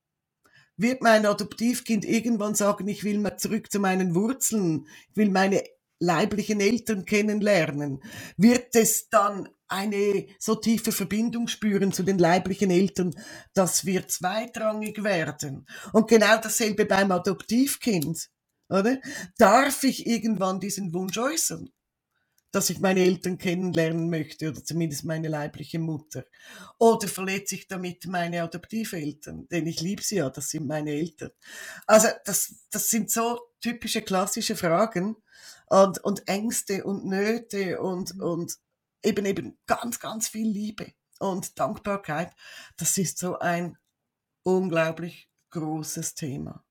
Wird 0.77 1.03
mein 1.03 1.25
Adoptivkind 1.25 2.05
irgendwann 2.05 2.55
sagen, 2.55 2.87
ich 2.89 3.05
will 3.05 3.19
mal 3.19 3.39
zurück 3.39 3.71
zu 3.71 3.79
meinen 3.79 4.15
Wurzeln, 4.15 4.87
ich 5.11 5.17
will 5.17 5.31
meine 5.31 5.63
leiblichen 5.99 6.61
Eltern 6.61 7.05
kennenlernen? 7.05 8.03
Wird 8.37 8.75
es 8.75 9.09
dann 9.09 9.49
eine 9.69 10.27
so 10.39 10.55
tiefe 10.55 10.93
Verbindung 10.93 11.49
spüren 11.49 11.93
zu 11.93 12.03
den 12.03 12.19
leiblichen 12.19 12.71
Eltern, 12.71 13.15
dass 13.55 13.87
wir 13.87 14.07
zweitrangig 14.07 15.03
werden? 15.03 15.67
Und 15.93 16.09
genau 16.09 16.39
dasselbe 16.41 16.85
beim 16.85 17.11
Adoptivkind, 17.11 18.29
oder? 18.69 19.01
Darf 19.39 19.83
ich 19.85 20.07
irgendwann 20.07 20.61
diesen 20.61 20.93
Wunsch 20.93 21.19
äußern? 21.19 21.71
Dass 22.53 22.71
ich 22.71 22.81
meine 22.81 23.01
Eltern 23.01 23.39
kennenlernen 23.39 24.09
möchte 24.09 24.49
oder 24.49 24.65
zumindest 24.65 25.05
meine 25.05 25.29
leibliche 25.29 25.79
Mutter. 25.79 26.25
Oder 26.79 27.09
verletze 27.09 27.55
ich 27.55 27.69
damit 27.69 28.07
meine 28.07 28.43
Adoptiveltern? 28.43 29.47
Denn 29.49 29.67
ich 29.67 29.81
liebe 29.81 30.03
sie 30.03 30.17
ja, 30.17 30.31
das 30.31 30.49
sind 30.49 30.67
meine 30.67 30.93
Eltern. 30.93 31.31
Also 31.87 32.09
das, 32.25 32.55
das 32.71 32.89
sind 32.89 33.11
so 33.11 33.41
typische 33.61 34.03
klassische 34.03 34.57
Fragen 34.57 35.17
und, 35.67 36.03
und 36.03 36.29
Ängste 36.29 36.85
und 36.85 37.05
Nöte 37.05 37.81
und, 37.81 38.19
und 38.21 38.57
eben 39.03 39.27
eben 39.27 39.59
ganz, 39.67 40.01
ganz 40.01 40.29
viel 40.29 40.49
Liebe 40.49 40.93
und 41.19 41.59
Dankbarkeit. 41.59 42.33
Das 42.77 42.97
ist 42.99 43.19
so 43.19 43.39
ein 43.39 43.77
unglaublich 44.43 45.29
großes 45.51 46.15
Thema. 46.15 46.65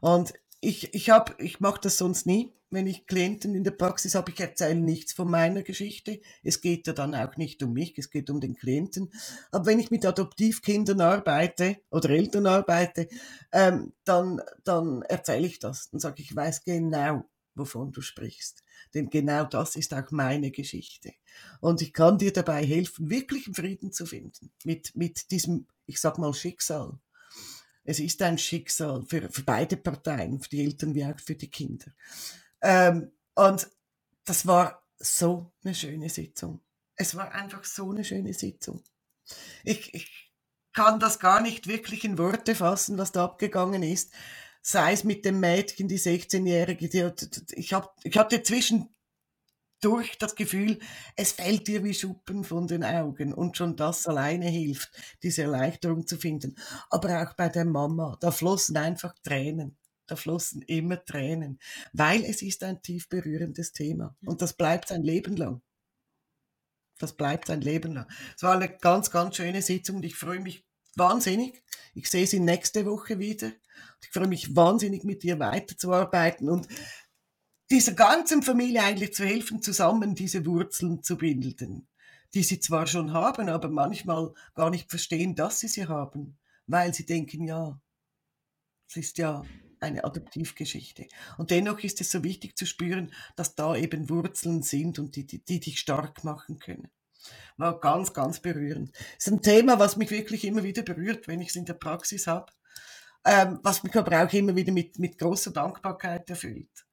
Und 0.00 0.34
ich, 0.60 0.94
ich, 0.94 1.10
hab, 1.10 1.40
ich 1.40 1.60
mache 1.60 1.80
das 1.82 1.98
sonst 1.98 2.26
nie 2.26 2.55
wenn 2.70 2.86
ich 2.86 3.06
Klienten 3.06 3.54
in 3.54 3.64
der 3.64 3.70
Praxis 3.70 4.14
habe, 4.14 4.32
ich 4.32 4.40
erzähle 4.40 4.80
nichts 4.80 5.12
von 5.12 5.30
meiner 5.30 5.62
Geschichte. 5.62 6.20
Es 6.42 6.60
geht 6.60 6.86
ja 6.86 6.92
dann 6.92 7.14
auch 7.14 7.36
nicht 7.36 7.62
um 7.62 7.72
mich, 7.72 7.96
es 7.96 8.10
geht 8.10 8.28
um 8.28 8.40
den 8.40 8.56
Klienten. 8.56 9.12
Aber 9.52 9.66
wenn 9.66 9.78
ich 9.78 9.90
mit 9.90 10.04
Adoptivkindern 10.04 11.00
arbeite 11.00 11.78
oder 11.90 12.10
Eltern 12.10 12.46
arbeite, 12.46 13.08
ähm, 13.52 13.92
dann, 14.04 14.40
dann 14.64 15.02
erzähle 15.02 15.46
ich 15.46 15.58
das. 15.58 15.90
Dann 15.90 16.00
sage 16.00 16.22
ich, 16.22 16.30
ich 16.30 16.36
weiß 16.36 16.64
genau, 16.64 17.24
wovon 17.54 17.92
du 17.92 18.00
sprichst. 18.00 18.62
Denn 18.94 19.10
genau 19.10 19.44
das 19.44 19.76
ist 19.76 19.94
auch 19.94 20.10
meine 20.10 20.50
Geschichte. 20.50 21.12
Und 21.60 21.82
ich 21.82 21.92
kann 21.92 22.18
dir 22.18 22.32
dabei 22.32 22.64
helfen, 22.64 23.10
wirklichen 23.10 23.54
Frieden 23.54 23.92
zu 23.92 24.06
finden 24.06 24.50
mit, 24.64 24.94
mit 24.96 25.30
diesem, 25.30 25.66
ich 25.86 26.00
sag 26.00 26.18
mal, 26.18 26.34
Schicksal. 26.34 26.98
Es 27.84 28.00
ist 28.00 28.20
ein 28.22 28.36
Schicksal 28.36 29.04
für, 29.06 29.30
für 29.30 29.42
beide 29.42 29.76
Parteien, 29.76 30.40
für 30.40 30.48
die 30.48 30.64
Eltern 30.64 30.94
wie 30.94 31.04
auch 31.04 31.18
für 31.20 31.36
die 31.36 31.50
Kinder. 31.50 31.86
Ähm, 32.66 33.12
und 33.36 33.70
das 34.24 34.44
war 34.46 34.82
so 34.98 35.52
eine 35.62 35.74
schöne 35.74 36.08
Sitzung. 36.08 36.60
Es 36.96 37.14
war 37.14 37.32
einfach 37.32 37.64
so 37.64 37.90
eine 37.90 38.02
schöne 38.04 38.34
Sitzung. 38.34 38.82
Ich, 39.62 39.94
ich 39.94 40.32
kann 40.72 40.98
das 40.98 41.20
gar 41.20 41.40
nicht 41.40 41.68
wirklich 41.68 42.04
in 42.04 42.18
Worte 42.18 42.56
fassen, 42.56 42.98
was 42.98 43.12
da 43.12 43.24
abgegangen 43.24 43.84
ist. 43.84 44.12
Sei 44.62 44.92
es 44.92 45.04
mit 45.04 45.24
dem 45.24 45.38
Mädchen, 45.38 45.86
die 45.86 46.00
16-Jährige, 46.00 46.88
die, 46.88 47.08
ich, 47.54 47.72
hab, 47.72 47.96
ich 48.02 48.18
hatte 48.18 48.42
zwischendurch 48.42 50.18
das 50.18 50.34
Gefühl, 50.34 50.80
es 51.14 51.32
fällt 51.32 51.68
dir 51.68 51.84
wie 51.84 51.94
Schuppen 51.94 52.42
von 52.42 52.66
den 52.66 52.82
Augen 52.82 53.32
und 53.32 53.56
schon 53.56 53.76
das 53.76 54.08
alleine 54.08 54.46
hilft, 54.48 54.90
diese 55.22 55.42
Erleichterung 55.42 56.08
zu 56.08 56.16
finden. 56.16 56.56
Aber 56.90 57.22
auch 57.22 57.34
bei 57.34 57.48
der 57.48 57.64
Mama, 57.64 58.16
da 58.20 58.32
flossen 58.32 58.76
einfach 58.76 59.14
Tränen 59.22 59.78
da 60.06 60.16
flossen 60.16 60.62
immer 60.62 61.04
Tränen, 61.04 61.58
weil 61.92 62.24
es 62.24 62.42
ist 62.42 62.62
ein 62.62 62.82
tief 62.82 63.08
berührendes 63.08 63.72
Thema 63.72 64.16
und 64.24 64.42
das 64.42 64.52
bleibt 64.54 64.92
ein 64.92 65.02
Leben 65.02 65.36
lang. 65.36 65.62
Das 66.98 67.14
bleibt 67.14 67.50
ein 67.50 67.60
Leben 67.60 67.92
lang. 67.92 68.06
Es 68.36 68.42
war 68.42 68.54
eine 68.54 68.68
ganz, 68.68 69.10
ganz 69.10 69.36
schöne 69.36 69.60
Sitzung 69.60 69.96
und 69.96 70.04
ich 70.04 70.16
freue 70.16 70.40
mich 70.40 70.64
wahnsinnig. 70.94 71.62
Ich 71.94 72.08
sehe 72.08 72.26
Sie 72.26 72.40
nächste 72.40 72.86
Woche 72.86 73.18
wieder. 73.18 73.52
Ich 74.02 74.10
freue 74.10 74.28
mich 74.28 74.56
wahnsinnig, 74.56 75.04
mit 75.04 75.22
dir 75.22 75.38
weiterzuarbeiten 75.38 76.48
und 76.48 76.68
dieser 77.70 77.92
ganzen 77.92 78.42
Familie 78.42 78.82
eigentlich 78.82 79.14
zu 79.14 79.24
helfen, 79.24 79.60
zusammen 79.60 80.14
diese 80.14 80.46
Wurzeln 80.46 81.02
zu 81.02 81.18
bilden, 81.18 81.88
die 82.32 82.42
sie 82.42 82.60
zwar 82.60 82.86
schon 82.86 83.12
haben, 83.12 83.48
aber 83.48 83.68
manchmal 83.68 84.32
gar 84.54 84.70
nicht 84.70 84.88
verstehen, 84.88 85.34
dass 85.34 85.60
sie 85.60 85.68
sie 85.68 85.86
haben, 85.86 86.38
weil 86.66 86.94
sie 86.94 87.04
denken, 87.04 87.44
ja, 87.44 87.80
es 88.88 88.96
ist 88.96 89.18
ja 89.18 89.42
eine 89.80 90.04
Adoptivgeschichte. 90.04 91.06
Und 91.38 91.50
dennoch 91.50 91.80
ist 91.80 92.00
es 92.00 92.10
so 92.10 92.22
wichtig 92.24 92.56
zu 92.56 92.66
spüren, 92.66 93.12
dass 93.36 93.54
da 93.54 93.76
eben 93.76 94.08
Wurzeln 94.08 94.62
sind 94.62 94.98
und 94.98 95.16
die, 95.16 95.26
die, 95.26 95.38
die 95.38 95.60
dich 95.60 95.78
stark 95.78 96.24
machen 96.24 96.58
können. 96.58 96.88
War 97.56 97.80
ganz, 97.80 98.12
ganz 98.12 98.40
berührend. 98.40 98.94
Das 99.16 99.26
ist 99.26 99.32
ein 99.32 99.42
Thema, 99.42 99.78
was 99.78 99.96
mich 99.96 100.10
wirklich 100.10 100.44
immer 100.44 100.62
wieder 100.62 100.82
berührt, 100.82 101.26
wenn 101.28 101.40
ich 101.40 101.48
es 101.48 101.56
in 101.56 101.64
der 101.64 101.74
Praxis 101.74 102.26
habe, 102.26 102.52
ähm, 103.24 103.60
was 103.62 103.82
mich 103.82 103.96
aber 103.96 104.24
auch 104.24 104.32
immer 104.32 104.54
wieder 104.54 104.72
mit, 104.72 104.98
mit 104.98 105.18
großer 105.18 105.50
Dankbarkeit 105.50 106.28
erfüllt. 106.30 106.86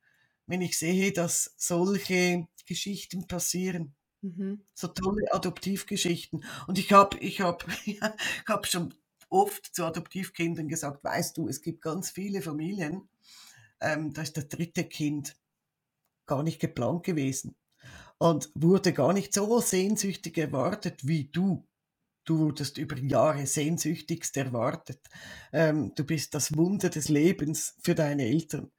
Wenn 0.47 0.61
ich 0.61 0.77
sehe, 0.77 1.11
dass 1.11 1.53
solche 1.57 2.47
Geschichten 2.65 3.27
passieren. 3.27 3.93
Mhm. 4.21 4.61
So 4.73 4.87
tolle 4.87 5.31
Adoptivgeschichten. 5.33 6.45
Und 6.67 6.79
ich 6.79 6.91
habe 6.93 7.17
ich 7.19 7.41
hab, 7.41 7.65
ich 7.85 7.99
hab 8.47 8.67
schon 8.67 8.93
oft 9.33 9.73
zu 9.75 9.83
Adoptivkindern 9.83 10.67
gesagt, 10.67 11.03
weißt 11.03 11.37
du, 11.37 11.47
es 11.47 11.61
gibt 11.61 11.81
ganz 11.81 12.11
viele 12.11 12.41
Familien, 12.41 13.09
ähm, 13.81 14.13
da 14.13 14.21
ist 14.21 14.37
das 14.37 14.47
dritte 14.47 14.85
Kind 14.85 15.35
gar 16.25 16.43
nicht 16.43 16.59
geplant 16.59 17.03
gewesen 17.03 17.55
und 18.17 18.49
wurde 18.55 18.93
gar 18.93 19.11
nicht 19.11 19.33
so 19.33 19.59
sehnsüchtig 19.59 20.37
erwartet 20.37 21.05
wie 21.05 21.25
du. 21.25 21.67
Du 22.25 22.39
wurdest 22.39 22.77
über 22.77 22.97
Jahre 22.97 23.45
sehnsüchtigst 23.45 24.37
erwartet. 24.37 25.01
Ähm, 25.51 25.91
du 25.95 26.05
bist 26.05 26.33
das 26.33 26.55
Wunder 26.55 26.89
des 26.89 27.09
Lebens 27.09 27.75
für 27.83 27.95
deine 27.95 28.23
Eltern. 28.23 28.71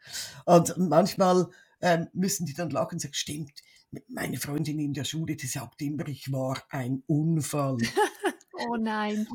Und 0.47 0.79
manchmal 0.79 1.51
ähm, 1.83 2.09
müssen 2.15 2.47
die 2.47 2.55
dann 2.55 2.71
lachen 2.71 2.95
und 2.95 3.01
sagen, 3.01 3.13
stimmt, 3.13 3.53
meine 4.09 4.39
Freundin 4.39 4.79
in 4.79 4.95
der 4.95 5.05
Schule, 5.05 5.37
die 5.37 5.47
sagt 5.47 5.83
immer, 5.83 6.09
ich 6.09 6.33
war 6.33 6.63
ein 6.71 7.03
Unfall. 7.07 7.77
Oh 8.57 8.77
nein. 8.77 9.27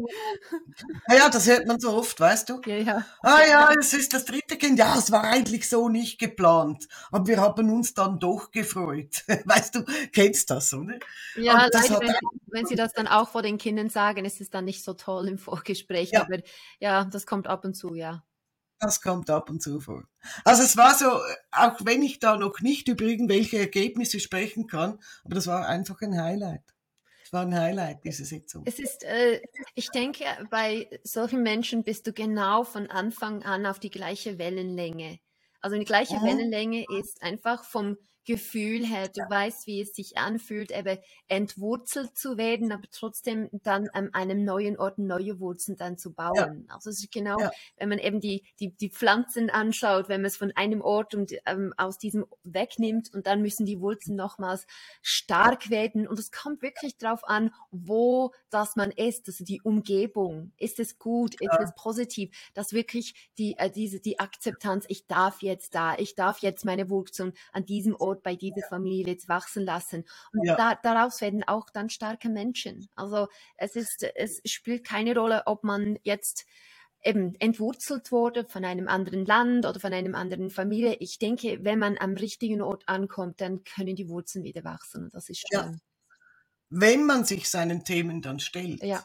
Ja, 1.09 1.29
das 1.29 1.47
hört 1.47 1.67
man 1.67 1.79
so 1.79 1.91
oft, 1.91 2.19
weißt 2.19 2.49
du? 2.49 2.61
Ja, 2.65 2.75
ja. 2.77 3.05
Ah 3.21 3.41
ja, 3.47 3.69
es 3.79 3.93
ist 3.93 4.13
das 4.13 4.25
dritte 4.25 4.57
Kind. 4.57 4.79
Ja, 4.79 4.97
es 4.97 5.11
war 5.11 5.23
eigentlich 5.23 5.67
so 5.67 5.89
nicht 5.89 6.19
geplant. 6.19 6.87
Aber 7.11 7.27
wir 7.27 7.39
haben 7.39 7.69
uns 7.69 7.93
dann 7.93 8.19
doch 8.19 8.51
gefreut. 8.51 9.23
Weißt 9.45 9.75
du, 9.75 9.83
kennst 10.13 10.49
das, 10.49 10.73
oder? 10.73 10.99
Ja, 11.35 11.67
leider, 11.71 11.99
wenn, 11.99 12.13
wenn, 12.47 12.65
Sie 12.65 12.75
das 12.75 12.93
dann 12.93 13.07
auch 13.07 13.29
vor 13.29 13.41
den 13.41 13.57
Kindern 13.57 13.89
sagen, 13.89 14.25
ist 14.25 14.41
es 14.41 14.49
dann 14.49 14.65
nicht 14.65 14.83
so 14.83 14.93
toll 14.93 15.27
im 15.27 15.37
Vorgespräch. 15.37 16.11
Ja. 16.13 16.21
Aber 16.21 16.37
ja, 16.79 17.05
das 17.05 17.25
kommt 17.25 17.47
ab 17.47 17.65
und 17.65 17.73
zu, 17.73 17.95
ja. 17.95 18.23
Das 18.79 19.01
kommt 19.01 19.29
ab 19.29 19.49
und 19.49 19.61
zu 19.61 19.81
vor. 19.81 20.05
Also 20.45 20.63
es 20.63 20.77
war 20.77 20.95
so, 20.95 21.07
auch 21.51 21.77
wenn 21.83 22.01
ich 22.01 22.19
da 22.19 22.37
noch 22.37 22.61
nicht 22.61 22.87
über 22.87 23.03
irgendwelche 23.03 23.57
Ergebnisse 23.57 24.21
sprechen 24.21 24.67
kann, 24.67 24.99
aber 25.25 25.35
das 25.35 25.47
war 25.47 25.67
einfach 25.67 26.01
ein 26.01 26.21
Highlight. 26.21 26.63
Es 27.29 27.33
war 27.33 27.43
ein 27.43 27.53
Highlight, 27.53 28.03
diese 28.03 28.25
Sitzung. 28.25 28.63
Es 28.65 28.79
ist, 28.79 29.03
äh, 29.03 29.39
ich 29.75 29.91
denke, 29.91 30.23
bei 30.49 30.89
solchen 31.03 31.43
Menschen 31.43 31.83
bist 31.83 32.07
du 32.07 32.11
genau 32.11 32.63
von 32.63 32.89
Anfang 32.89 33.43
an 33.43 33.67
auf 33.67 33.77
die 33.77 33.91
gleiche 33.91 34.39
Wellenlänge. 34.39 35.19
Also 35.61 35.77
die 35.77 35.85
gleiche 35.85 36.15
mhm. 36.15 36.23
Wellenlänge 36.23 36.85
ist 36.97 37.21
einfach 37.21 37.65
vom 37.65 37.97
Gefühl 38.25 38.85
her, 38.85 39.07
du 39.07 39.21
weißt, 39.27 39.65
wie 39.65 39.81
es 39.81 39.93
sich 39.93 40.17
anfühlt, 40.17 40.71
eben 40.71 40.99
entwurzelt 41.27 42.17
zu 42.17 42.37
werden, 42.37 42.71
aber 42.71 42.83
trotzdem 42.91 43.49
dann 43.51 43.89
an 43.89 44.13
einem 44.13 44.43
neuen 44.43 44.77
Ort 44.77 44.99
neue 44.99 45.39
Wurzeln 45.39 45.77
dann 45.77 45.97
zu 45.97 46.13
bauen. 46.13 46.65
Ja. 46.67 46.75
Also 46.75 46.89
es 46.89 46.99
ist 46.99 47.11
genau, 47.11 47.39
ja. 47.39 47.51
wenn 47.77 47.89
man 47.89 47.99
eben 47.99 48.19
die, 48.19 48.43
die, 48.59 48.71
die 48.71 48.89
Pflanzen 48.89 49.49
anschaut, 49.49 50.09
wenn 50.09 50.21
man 50.21 50.27
es 50.27 50.37
von 50.37 50.51
einem 50.55 50.81
Ort 50.81 51.15
und 51.15 51.33
ähm, 51.45 51.73
aus 51.77 51.97
diesem 51.97 52.25
wegnimmt 52.43 53.13
und 53.13 53.25
dann 53.25 53.41
müssen 53.41 53.65
die 53.65 53.79
Wurzeln 53.79 54.15
nochmals 54.15 54.67
stark 55.01 55.69
werden 55.69 56.07
und 56.07 56.19
es 56.19 56.31
kommt 56.31 56.61
wirklich 56.61 56.97
darauf 56.97 57.23
an, 57.23 57.51
wo 57.71 58.31
das 58.49 58.75
man 58.75 58.91
ist, 58.91 59.27
also 59.27 59.43
die 59.43 59.61
Umgebung. 59.61 60.51
Ist 60.57 60.79
es 60.79 60.99
gut, 60.99 61.35
ist 61.35 61.51
ja. 61.51 61.63
es 61.63 61.73
positiv, 61.75 62.29
dass 62.53 62.73
wirklich 62.73 63.29
die, 63.37 63.57
äh, 63.57 63.71
diese, 63.71 63.99
die 63.99 64.19
Akzeptanz, 64.19 64.85
ich 64.87 65.07
darf 65.07 65.41
jetzt 65.41 65.73
da, 65.73 65.95
ich 65.97 66.15
darf 66.15 66.39
jetzt 66.39 66.65
meine 66.65 66.89
Wurzeln 66.89 67.33
an 67.53 67.65
diesem 67.65 67.95
Ort 67.95 68.18
Ort 68.19 68.23
bei 68.23 68.35
dieser 68.35 68.67
Familie 68.67 69.13
jetzt 69.13 69.29
wachsen 69.29 69.65
lassen. 69.65 70.05
Und 70.33 70.45
ja. 70.45 70.55
da, 70.55 70.75
daraus 70.75 71.21
werden 71.21 71.43
auch 71.43 71.69
dann 71.69 71.89
starke 71.89 72.29
Menschen. 72.29 72.89
Also 72.95 73.27
es 73.57 73.75
ist, 73.75 74.03
es 74.15 74.41
spielt 74.45 74.85
keine 74.85 75.15
Rolle, 75.15 75.43
ob 75.45 75.63
man 75.63 75.97
jetzt 76.03 76.45
eben 77.01 77.33
entwurzelt 77.35 78.11
wurde 78.11 78.45
von 78.45 78.65
einem 78.65 78.89
anderen 78.89 79.25
Land 79.25 79.65
oder 79.65 79.79
von 79.79 79.93
einer 79.93 80.17
anderen 80.17 80.49
Familie. 80.49 80.95
Ich 80.99 81.17
denke, 81.17 81.63
wenn 81.63 81.79
man 81.79 81.97
am 81.97 82.15
richtigen 82.15 82.61
Ort 82.61 82.83
ankommt, 82.87 83.39
dann 83.39 83.63
können 83.63 83.95
die 83.95 84.09
Wurzeln 84.09 84.43
wieder 84.43 84.65
wachsen 84.65 85.05
und 85.05 85.13
das 85.13 85.29
ist 85.29 85.45
schön. 85.49 85.59
Ja. 85.59 85.73
Wenn 86.69 87.05
man 87.05 87.23
sich 87.23 87.49
seinen 87.49 87.83
Themen 87.83 88.21
dann 88.21 88.39
stellt. 88.39 88.83
Ja. 88.83 89.03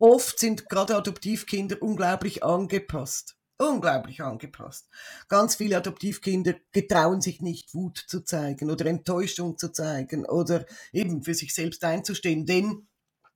Oft 0.00 0.38
sind 0.38 0.68
gerade 0.68 0.96
Adoptivkinder 0.96 1.80
unglaublich 1.80 2.42
angepasst 2.42 3.37
unglaublich 3.58 4.22
angepasst. 4.22 4.88
Ganz 5.28 5.56
viele 5.56 5.76
Adoptivkinder 5.76 6.54
getrauen 6.72 7.20
sich 7.20 7.40
nicht, 7.42 7.74
Wut 7.74 7.98
zu 7.98 8.20
zeigen 8.20 8.70
oder 8.70 8.86
Enttäuschung 8.86 9.58
zu 9.58 9.70
zeigen 9.70 10.24
oder 10.24 10.64
eben 10.92 11.22
für 11.22 11.34
sich 11.34 11.54
selbst 11.54 11.84
einzustehen, 11.84 12.46
denn 12.46 12.86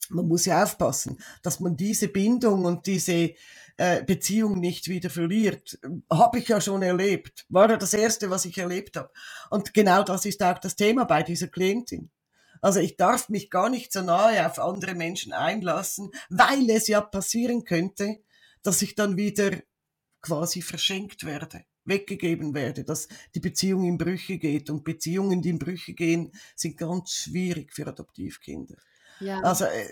man 0.08 0.26
muss 0.26 0.46
ja 0.46 0.62
aufpassen, 0.62 1.18
dass 1.42 1.60
man 1.60 1.76
diese 1.76 2.08
Bindung 2.08 2.64
und 2.64 2.86
diese 2.86 3.34
äh, 3.76 4.02
Beziehung 4.04 4.58
nicht 4.58 4.88
wieder 4.88 5.10
verliert. 5.10 5.78
Habe 6.10 6.38
ich 6.38 6.48
ja 6.48 6.60
schon 6.60 6.82
erlebt. 6.82 7.46
War 7.48 7.70
ja 7.70 7.76
das 7.76 7.94
Erste, 7.94 8.28
was 8.28 8.44
ich 8.44 8.58
erlebt 8.58 8.96
habe. 8.96 9.10
Und 9.50 9.74
genau 9.74 10.02
das 10.02 10.24
ist 10.24 10.42
auch 10.42 10.58
das 10.58 10.76
Thema 10.76 11.04
bei 11.04 11.22
dieser 11.22 11.48
Klientin. 11.48 12.10
Also 12.60 12.80
ich 12.80 12.96
darf 12.96 13.28
mich 13.28 13.50
gar 13.50 13.68
nicht 13.70 13.92
so 13.92 14.02
nahe 14.02 14.46
auf 14.46 14.58
andere 14.58 14.94
Menschen 14.94 15.32
einlassen, 15.32 16.10
weil 16.28 16.68
es 16.70 16.86
ja 16.86 17.00
passieren 17.00 17.64
könnte, 17.64 18.18
dass 18.62 18.82
ich 18.82 18.94
dann 18.94 19.16
wieder 19.16 19.50
quasi 20.22 20.62
verschenkt 20.62 21.24
werde, 21.24 21.64
weggegeben 21.84 22.54
werde, 22.54 22.84
dass 22.84 23.08
die 23.34 23.40
Beziehung 23.40 23.84
in 23.84 23.98
Brüche 23.98 24.38
geht. 24.38 24.70
Und 24.70 24.84
Beziehungen, 24.84 25.42
die 25.42 25.50
in 25.50 25.58
Brüche 25.58 25.92
gehen, 25.92 26.32
sind 26.54 26.78
ganz 26.78 27.10
schwierig 27.10 27.72
für 27.72 27.86
Adoptivkinder. 27.86 28.76
Ja. 29.20 29.40
Also 29.40 29.66
äh, 29.66 29.86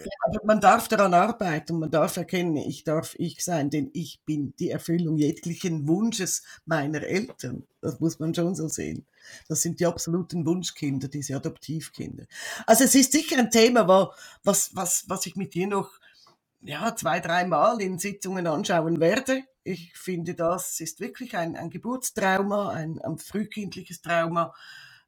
man 0.44 0.60
darf 0.60 0.88
daran 0.88 1.14
arbeiten, 1.14 1.78
man 1.78 1.90
darf 1.90 2.16
erkennen, 2.16 2.56
ich 2.56 2.82
darf 2.82 3.14
ich 3.16 3.44
sein, 3.44 3.70
denn 3.70 3.90
ich 3.92 4.20
bin 4.24 4.54
die 4.58 4.70
Erfüllung 4.70 5.16
jeglichen 5.16 5.86
Wunsches 5.86 6.42
meiner 6.64 7.02
Eltern. 7.02 7.64
Das 7.80 8.00
muss 8.00 8.18
man 8.18 8.34
schon 8.34 8.56
so 8.56 8.66
sehen. 8.66 9.06
Das 9.48 9.62
sind 9.62 9.78
die 9.78 9.86
absoluten 9.86 10.46
Wunschkinder, 10.46 11.06
diese 11.06 11.36
Adoptivkinder. 11.36 12.24
Also 12.66 12.84
es 12.84 12.94
ist 12.94 13.12
sicher 13.12 13.38
ein 13.38 13.50
Thema, 13.50 14.10
was, 14.42 14.74
was, 14.74 15.04
was 15.06 15.26
ich 15.26 15.36
mit 15.36 15.54
dir 15.54 15.68
noch 15.68 15.92
ja, 16.62 16.94
zwei, 16.96 17.20
dreimal 17.20 17.80
in 17.80 17.98
Sitzungen 17.98 18.46
anschauen 18.46 18.98
werde 19.00 19.44
ich 19.62 19.96
finde, 19.96 20.34
das 20.34 20.80
ist 20.80 21.00
wirklich 21.00 21.36
ein, 21.36 21.56
ein 21.56 21.70
Geburtstrauma, 21.70 22.70
ein, 22.70 22.98
ein 23.00 23.18
frühkindliches 23.18 24.00
Trauma, 24.00 24.54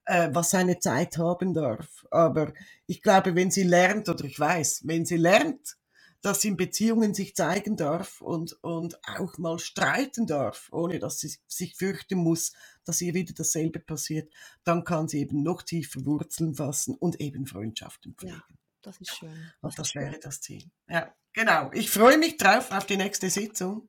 äh, 0.05 0.29
was 0.33 0.51
seine 0.51 0.79
Zeit 0.79 1.19
haben 1.19 1.55
darf. 1.55 2.07
Aber 2.11 2.53
ich 2.87 3.03
glaube, 3.03 3.35
wenn 3.35 3.51
sie 3.51 3.63
lernt, 3.63 4.09
oder 4.09 4.25
ich 4.25 4.39
weiß, 4.39 4.83
wenn 4.85 5.05
sie 5.05 5.17
lernt, 5.17 5.77
dass 6.23 6.41
sie 6.41 6.49
in 6.49 6.57
Beziehungen 6.57 7.15
sich 7.15 7.35
zeigen 7.35 7.77
darf 7.77 8.21
und, 8.21 8.53
und 8.63 8.97
auch 9.09 9.39
mal 9.39 9.59
streiten 9.59 10.27
darf, 10.27 10.69
ohne 10.71 11.01
dass 11.01 11.19
sie 11.19 11.37
sich 11.49 11.75
fürchten 11.75 12.19
muss, 12.19 12.53
dass 12.85 13.01
ihr 13.01 13.13
wieder 13.15 13.35
dasselbe 13.35 13.81
passiert, 13.81 14.33
dann 14.63 14.85
kann 14.85 15.09
sie 15.09 15.21
eben 15.21 15.43
noch 15.43 15.63
tiefer 15.63 16.05
Wurzeln 16.05 16.55
fassen 16.55 16.95
und 16.95 17.21
eben 17.21 17.47
Freundschaften 17.47 18.15
pflegen. 18.15 18.37
Ja, 18.37 18.57
das 18.83 19.01
ist 19.01 19.17
schön. 19.17 19.53
Und 19.63 19.77
das 19.77 19.95
wäre 19.97 20.19
das 20.21 20.41
Ziel. 20.41 20.71
Ja, 20.89 21.13
genau. 21.33 21.71
Ich 21.73 21.91
freue 21.91 22.19
mich 22.19 22.37
drauf 22.37 22.71
auf 22.71 22.87
die 22.87 22.97
nächste 22.97 23.29
Sitzung 23.29 23.89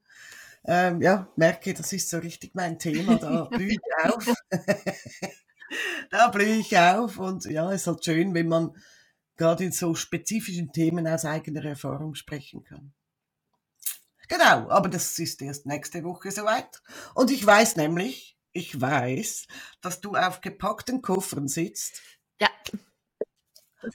ähm, 0.65 1.01
ja, 1.01 1.27
merke, 1.35 1.73
das 1.73 1.91
ist 1.93 2.09
so 2.09 2.17
richtig 2.19 2.55
mein 2.55 2.79
Thema, 2.79 3.17
da 3.17 3.43
blühe 3.51 3.73
ich 3.73 3.79
auf. 4.03 4.25
da 6.11 6.27
blühe 6.29 6.55
ich 6.55 6.77
auf 6.77 7.17
und 7.17 7.45
ja, 7.45 7.71
es 7.71 7.81
ist 7.81 7.87
halt 7.87 8.05
schön, 8.05 8.33
wenn 8.33 8.47
man 8.47 8.75
gerade 9.35 9.65
in 9.65 9.71
so 9.71 9.95
spezifischen 9.95 10.71
Themen 10.71 11.07
aus 11.07 11.25
eigener 11.25 11.65
Erfahrung 11.65 12.15
sprechen 12.15 12.63
kann. 12.63 12.93
Genau, 14.29 14.69
aber 14.69 14.89
das 14.89 15.19
ist 15.19 15.41
erst 15.41 15.65
nächste 15.65 16.03
Woche 16.03 16.31
soweit. 16.31 16.81
Und 17.13 17.29
ich 17.29 17.45
weiß 17.45 17.75
nämlich, 17.75 18.37
ich 18.53 18.79
weiß, 18.79 19.47
dass 19.81 19.99
du 19.99 20.15
auf 20.15 20.41
gepackten 20.41 21.01
Koffern 21.01 21.47
sitzt. 21.47 22.01
Ja 22.39 22.49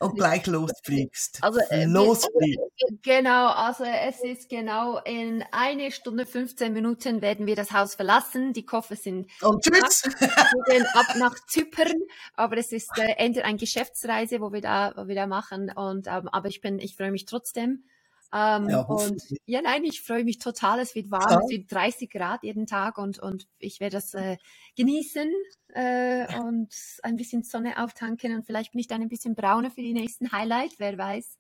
und 0.01 0.15
gleich 0.17 0.47
losfliegst. 0.47 1.39
Also, 1.43 1.61
äh, 1.71 1.85
losfliegst. 1.85 2.61
Genau, 3.03 3.49
also 3.49 3.85
es 3.85 4.21
ist 4.21 4.49
genau 4.49 4.99
in 4.99 5.45
eine 5.53 5.91
Stunde 5.91 6.27
15 6.27 6.73
Minuten 6.73 7.23
werden 7.23 7.47
wir 7.47 7.57
das 7.57 7.73
Haus 7.73 7.95
verlassen. 7.95 8.53
Die 8.53 8.65
Koffer 8.65 8.97
sind 8.97 9.31
und 9.43 9.63
tschüss. 9.63 10.05
wir 10.05 10.65
gehen 10.67 10.87
ab 10.95 11.07
nach 11.17 11.35
Zypern, 11.47 11.95
aber 12.35 12.59
es 12.59 12.73
ist 12.73 12.91
äh, 12.99 13.15
entweder 13.17 13.47
eine 13.47 13.59
Geschäftsreise, 13.59 14.41
wo 14.41 14.53
wir 14.53 14.61
da, 14.61 14.93
wo 14.97 15.09
wir 15.09 15.15
da 15.15 15.27
machen. 15.27 15.71
Und 15.75 16.07
ähm, 16.07 16.29
aber 16.29 16.49
ich 16.49 16.61
bin, 16.61 16.79
ich 16.79 16.97
freue 16.97 17.11
mich 17.11 17.25
trotzdem. 17.25 17.85
Ähm, 18.33 18.69
Ja, 18.69 18.81
und 18.83 19.23
ja, 19.47 19.63
nein, 19.63 19.85
ich 19.85 20.03
freue 20.03 20.25
mich 20.25 20.39
total. 20.39 20.81
Es 20.81 20.95
wird 20.95 21.11
warm, 21.11 21.31
Ja. 21.31 21.41
es 21.43 21.51
wird 21.51 21.73
30 21.73 22.11
Grad 22.11 22.43
jeden 22.43 22.67
Tag 22.67 22.99
und, 22.99 23.19
und 23.19 23.49
ich 23.59 23.81
werde 23.81 23.97
das 23.97 24.13
äh, 24.15 24.37
genießen 24.77 25.31
äh, 25.69 26.39
und 26.41 26.75
ein 27.03 27.17
bisschen 27.17 27.43
Sonne 27.43 27.83
auftanken 27.83 28.35
und 28.35 28.45
vielleicht 28.45 28.73
bin 28.73 28.81
ich 28.81 28.87
dann 28.89 29.01
ein 29.03 29.09
bisschen 29.09 29.35
brauner 29.35 29.71
für 29.71 29.81
die 29.83 29.95
nächsten 29.95 30.31
Highlight, 30.33 30.75
wer 30.79 30.99
weiß. 30.99 31.39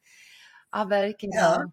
Aber 0.70 1.12
genau. 1.12 1.36
Ja. 1.36 1.64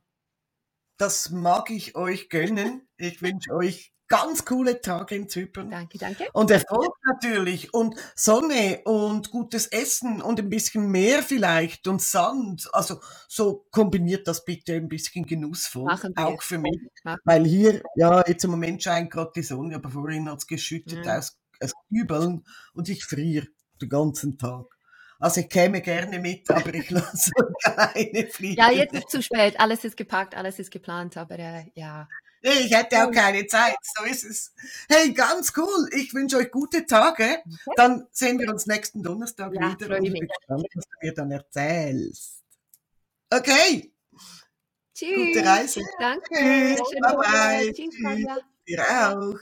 Das 0.98 1.30
mag 1.30 1.70
ich 1.72 1.96
euch 1.96 2.30
gönnen. 2.30 2.88
Ich 2.98 3.22
wünsche 3.22 3.52
euch 3.54 3.94
ganz 4.08 4.46
coole 4.46 4.82
Tage 4.82 5.16
in 5.16 5.30
Zypern. 5.30 5.70
Danke, 5.70 5.98
danke. 5.98 6.26
Und 6.34 6.52
Erfolg 6.52 6.94
natürlich 7.06 7.74
und 7.74 7.96
Sonne 8.16 8.82
und 8.86 9.32
gutes 9.32 9.68
Essen 9.68 10.22
und 10.22 10.40
ein 10.40 10.50
bisschen 10.50 10.92
Meer 10.92 11.24
vielleicht 11.24 11.88
und 11.88 12.02
Sand. 12.02 12.70
Also 12.74 13.00
so 13.28 13.66
kombiniert 13.72 14.28
das 14.28 14.46
bitte 14.46 14.74
ein 14.74 14.88
bisschen 14.88 15.26
genussvoll. 15.26 15.86
Machen 15.86 16.14
wir. 16.16 16.28
Auch 16.28 16.42
für 16.42 16.60
mich. 16.60 16.80
Machen 17.04 17.22
Weil 17.24 17.46
hier, 17.46 17.82
ja, 17.96 18.24
jetzt 18.28 18.44
im 18.44 18.52
Moment 18.52 18.84
scheint 18.84 19.12
gerade 19.12 19.32
die 19.36 19.44
Sonne, 19.44 19.76
aber 19.76 19.90
vorhin 19.90 20.30
hat 20.30 20.40
es 20.40 20.48
geschüttet 20.48 21.06
Ja. 21.06 21.18
aus, 21.18 21.38
aus 21.62 21.74
Kübeln 21.90 22.44
und 22.74 22.90
ich 22.90 23.06
friere 23.06 23.48
den 23.82 23.90
ganzen 23.90 24.38
Tag. 24.38 24.66
Also 25.20 25.42
ich 25.42 25.50
käme 25.50 25.82
gerne 25.82 26.20
mit, 26.20 26.50
aber 26.52 26.74
ich 26.74 26.90
lasse 26.90 27.32
alleine 27.64 28.28
fliegen. 28.28 28.58
Ja, 28.62 28.72
jetzt 28.72 28.94
ist 28.94 29.10
zu 29.10 29.22
spät. 29.24 29.60
Alles 29.60 29.84
ist 29.84 29.98
gepackt, 29.98 30.36
alles 30.36 30.60
ist 30.60 30.72
geplant, 30.72 31.18
aber 31.18 31.40
äh, 31.40 31.72
ja. 31.74 32.08
Nee, 32.46 32.60
ich 32.68 32.76
hätte 32.76 33.04
auch 33.04 33.12
keine 33.12 33.48
Zeit, 33.48 33.76
so 33.82 34.04
ist 34.04 34.24
es. 34.24 34.54
Hey, 34.88 35.12
ganz 35.14 35.52
cool. 35.58 35.90
Ich 35.94 36.14
wünsche 36.14 36.38
euch 36.38 36.52
gute 36.52 36.86
Tage. 36.86 37.42
Dann 37.76 38.06
sehen 38.12 38.38
wir 38.40 38.48
uns 38.50 38.68
nächsten 38.68 39.02
Donnerstag 39.02 39.52
Ja, 39.56 39.72
wieder 39.72 39.98
und 39.98 40.06
ich 40.06 40.14
bin 40.14 40.28
gespannt, 40.28 40.68
was 40.76 40.84
du 40.86 40.96
mir 41.02 41.14
dann 41.16 41.32
erzählst. 41.32 42.44
Okay, 43.32 43.92
Tschüss. 44.94 45.34
gute 45.34 45.44
Reise. 45.44 45.82
Danke. 46.00 46.36
Tschüss. 46.36 46.82
Bye 47.02 47.16
bye. 47.16 47.74
Tschüss, 47.74 47.96
Tschüss. 47.96 48.28
Dir 48.68 48.84
auch. 48.92 49.40